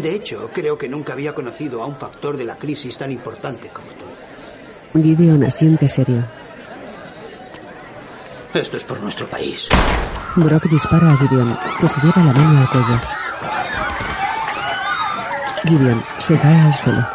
De 0.00 0.14
hecho, 0.14 0.48
creo 0.54 0.78
que 0.78 0.88
nunca 0.88 1.12
había 1.12 1.34
conocido 1.34 1.82
a 1.82 1.86
un 1.86 1.94
factor 1.94 2.38
de 2.38 2.46
la 2.46 2.56
crisis 2.56 2.96
tan 2.96 3.12
importante 3.12 3.68
como 3.68 3.88
tú. 3.88 5.02
Gideon 5.02 5.44
asiente 5.44 5.86
serio. 5.86 6.24
Esto 8.54 8.78
es 8.78 8.84
por 8.84 9.00
nuestro 9.02 9.26
país. 9.26 9.68
Brock 10.36 10.64
dispara 10.64 11.12
a 11.12 11.16
Gideon, 11.18 11.58
que 11.78 11.88
se 11.88 12.00
lleva 12.00 12.24
la 12.24 12.32
mano 12.32 12.60
al 12.60 12.68
cuello. 12.70 13.00
Gideon 15.64 16.02
se 16.18 16.38
cae 16.38 16.60
al 16.60 16.74
suelo. 16.74 17.06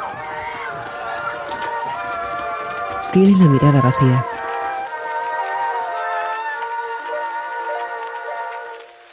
Tiene 3.11 3.31
la 3.39 3.45
mirada 3.45 3.81
vacía. 3.81 4.25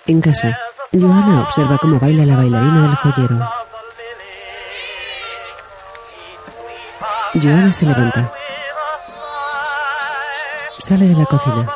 En 0.06 0.20
casa, 0.20 0.58
Johanna 0.96 1.42
observa 1.42 1.76
cómo 1.78 1.98
baila 1.98 2.24
la 2.24 2.36
bailarina 2.36 2.82
del 2.82 2.96
joyero. 2.96 3.50
Johanna 7.34 7.72
se 7.72 7.86
levanta. 7.86 8.32
Sale 10.78 11.08
de 11.08 11.16
la 11.16 11.26
cocina. 11.26 11.68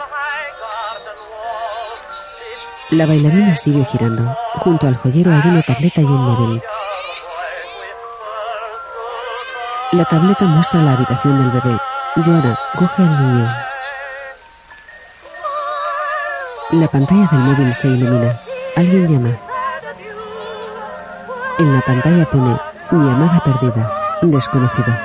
La 2.90 3.06
bailarina 3.06 3.56
sigue 3.56 3.84
girando. 3.84 4.36
Junto 4.60 4.86
al 4.86 4.96
joyero 4.96 5.32
hay 5.32 5.50
una 5.50 5.62
tableta 5.62 6.00
y 6.00 6.04
un 6.04 6.20
móvil. 6.20 6.62
La 9.92 10.04
tableta 10.04 10.44
muestra 10.44 10.80
la 10.80 10.92
habitación 10.92 11.38
del 11.38 11.60
bebé. 11.60 11.76
Johanna 12.14 12.56
coge 12.78 13.02
al 13.02 13.34
niño. 13.34 13.56
La 16.70 16.86
pantalla 16.86 17.26
del 17.32 17.40
móvil 17.40 17.74
se 17.74 17.88
ilumina. 17.88 18.47
Alguien 18.78 19.08
llama. 19.08 19.36
En 21.58 21.72
la 21.72 21.80
pantalla 21.80 22.30
pone 22.30 22.56
llamada 22.92 23.42
perdida, 23.42 23.92
desconocido. 24.22 24.96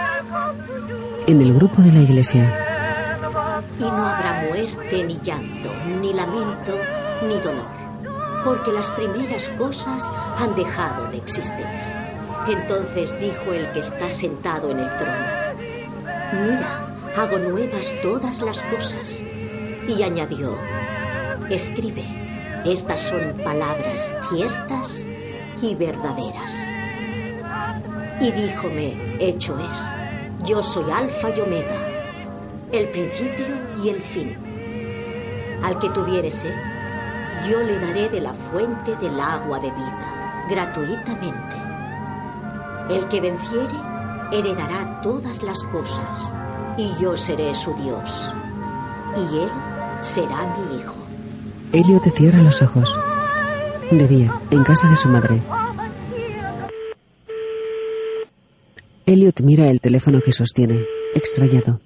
En 1.26 1.42
el 1.42 1.56
grupo 1.56 1.82
de 1.82 1.92
la 1.92 2.02
iglesia, 2.02 2.56
Y 3.80 3.82
no 3.82 4.06
habrá 4.08 4.44
muerte, 4.48 5.04
ni 5.04 5.20
llanto, 5.22 5.74
ni 6.00 6.14
lamento, 6.14 6.74
ni 7.24 7.40
dolor, 7.40 7.74
porque 8.44 8.72
las 8.72 8.92
primeras 8.92 9.50
cosas 9.58 10.12
han 10.38 10.54
dejado 10.54 11.08
de 11.08 11.18
existir. 11.18 11.66
Entonces 12.48 13.20
dijo 13.20 13.54
el 13.54 13.72
que 13.72 13.80
está 13.80 14.08
sentado 14.12 14.70
en 14.70 14.82
el 14.82 14.98
trono, 14.98 15.32
mira, 16.46 17.12
hago 17.18 17.40
nuevas 17.40 17.92
todas 18.04 18.40
las 18.40 18.62
cosas. 18.62 19.24
Y 19.88 20.04
añadió, 20.04 20.60
escribe, 21.50 22.23
estas 22.66 23.00
son 23.02 23.42
palabras 23.44 24.14
ciertas 24.30 25.06
y 25.62 25.76
verdaderas. 25.76 26.66
Y 28.22 28.32
díjome, 28.32 29.18
hecho 29.20 29.58
es, 29.60 29.98
yo 30.48 30.64
soy 30.64 30.90
Alfa 30.90 31.30
y 31.32 31.42
Omega, 31.42 31.88
el 32.72 32.90
principio 32.90 33.46
y 33.84 33.90
el 33.90 34.02
fin. 34.02 34.38
Al 35.62 35.78
que 35.80 35.90
tuviere 35.90 36.30
sed, 36.30 36.56
yo 37.50 37.62
le 37.62 37.80
daré 37.80 38.08
de 38.08 38.22
la 38.22 38.34
fuente 38.34 38.96
del 38.96 39.20
agua 39.20 39.60
de 39.60 39.72
vida, 39.72 40.46
gratuitamente. 40.50 41.56
El 42.90 43.08
que 43.10 43.20
venciere, 43.20 43.76
heredará 44.32 45.02
todas 45.02 45.44
las 45.44 45.62
cosas, 45.66 46.34
y 46.78 46.96
yo 47.02 47.18
seré 47.18 47.54
su 47.54 47.74
Dios, 47.74 48.34
y 49.16 49.38
él 49.40 49.52
será 50.02 50.48
mi 50.58 50.78
hijo. 50.78 51.03
Elliot 51.74 52.04
cierra 52.12 52.40
los 52.44 52.62
ojos. 52.62 52.96
De 53.90 54.08
día, 54.08 54.40
en 54.52 54.64
casa 54.64 54.88
de 54.88 54.96
su 54.96 55.10
madre. 55.10 55.42
Elliot 59.08 59.42
mira 59.42 59.68
el 59.68 59.82
teléfono 59.82 60.22
que 60.22 60.34
sostiene, 60.34 60.86
extrañado. 61.16 61.82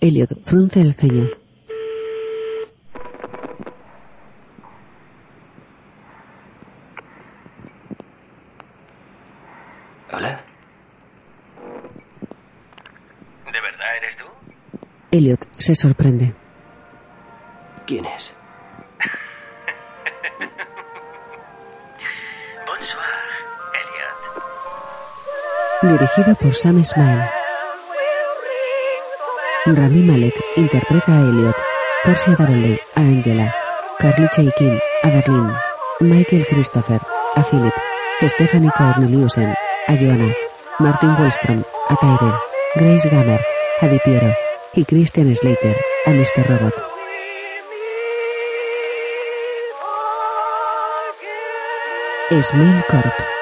Elliot 0.00 0.30
frunce 0.42 0.80
el 0.80 0.94
ceño. 0.94 1.30
Hola. 10.12 10.44
¿De 13.46 13.60
verdad 13.60 13.96
eres 13.98 14.16
tú? 14.16 14.24
Elliot 15.14 15.46
se 15.58 15.74
sorprende. 15.76 16.34
¿Quién 17.86 18.04
es? 18.04 18.34
Bonsoir, 22.66 23.14
Elliot. 23.80 24.18
Dirigido 25.82 26.34
por 26.34 26.52
Sam 26.52 26.84
Smile. 26.84 27.30
Rami 29.66 30.02
Malek 30.02 30.34
interpreta 30.56 31.12
a 31.12 31.20
Elliot, 31.20 31.56
Portia 32.02 32.34
Doubley 32.36 32.80
a 32.96 33.00
Angela, 33.00 33.54
Carly 34.00 34.26
Chaikin 34.34 34.80
a 35.04 35.10
Darlene, 35.10 35.54
Michael 36.00 36.44
Christopher 36.46 37.00
a 37.36 37.44
Philip, 37.44 37.74
Stephanie 38.26 38.72
Corneliusen 38.76 39.54
a 39.86 39.94
Joanna, 39.94 40.34
Martin 40.80 41.10
Wallstrom 41.10 41.62
a 41.88 41.96
Tyler, 41.96 42.34
Grace 42.74 43.08
Gammer 43.08 43.40
a 43.80 43.86
Di 43.86 44.00
Piero 44.04 44.43
y 44.76 44.84
Christian 44.84 45.34
Slater 45.34 45.76
a 46.06 46.10
Mr. 46.10 46.46
Robot. 46.46 46.74
Smile 52.42 52.84
Corp. 52.88 53.33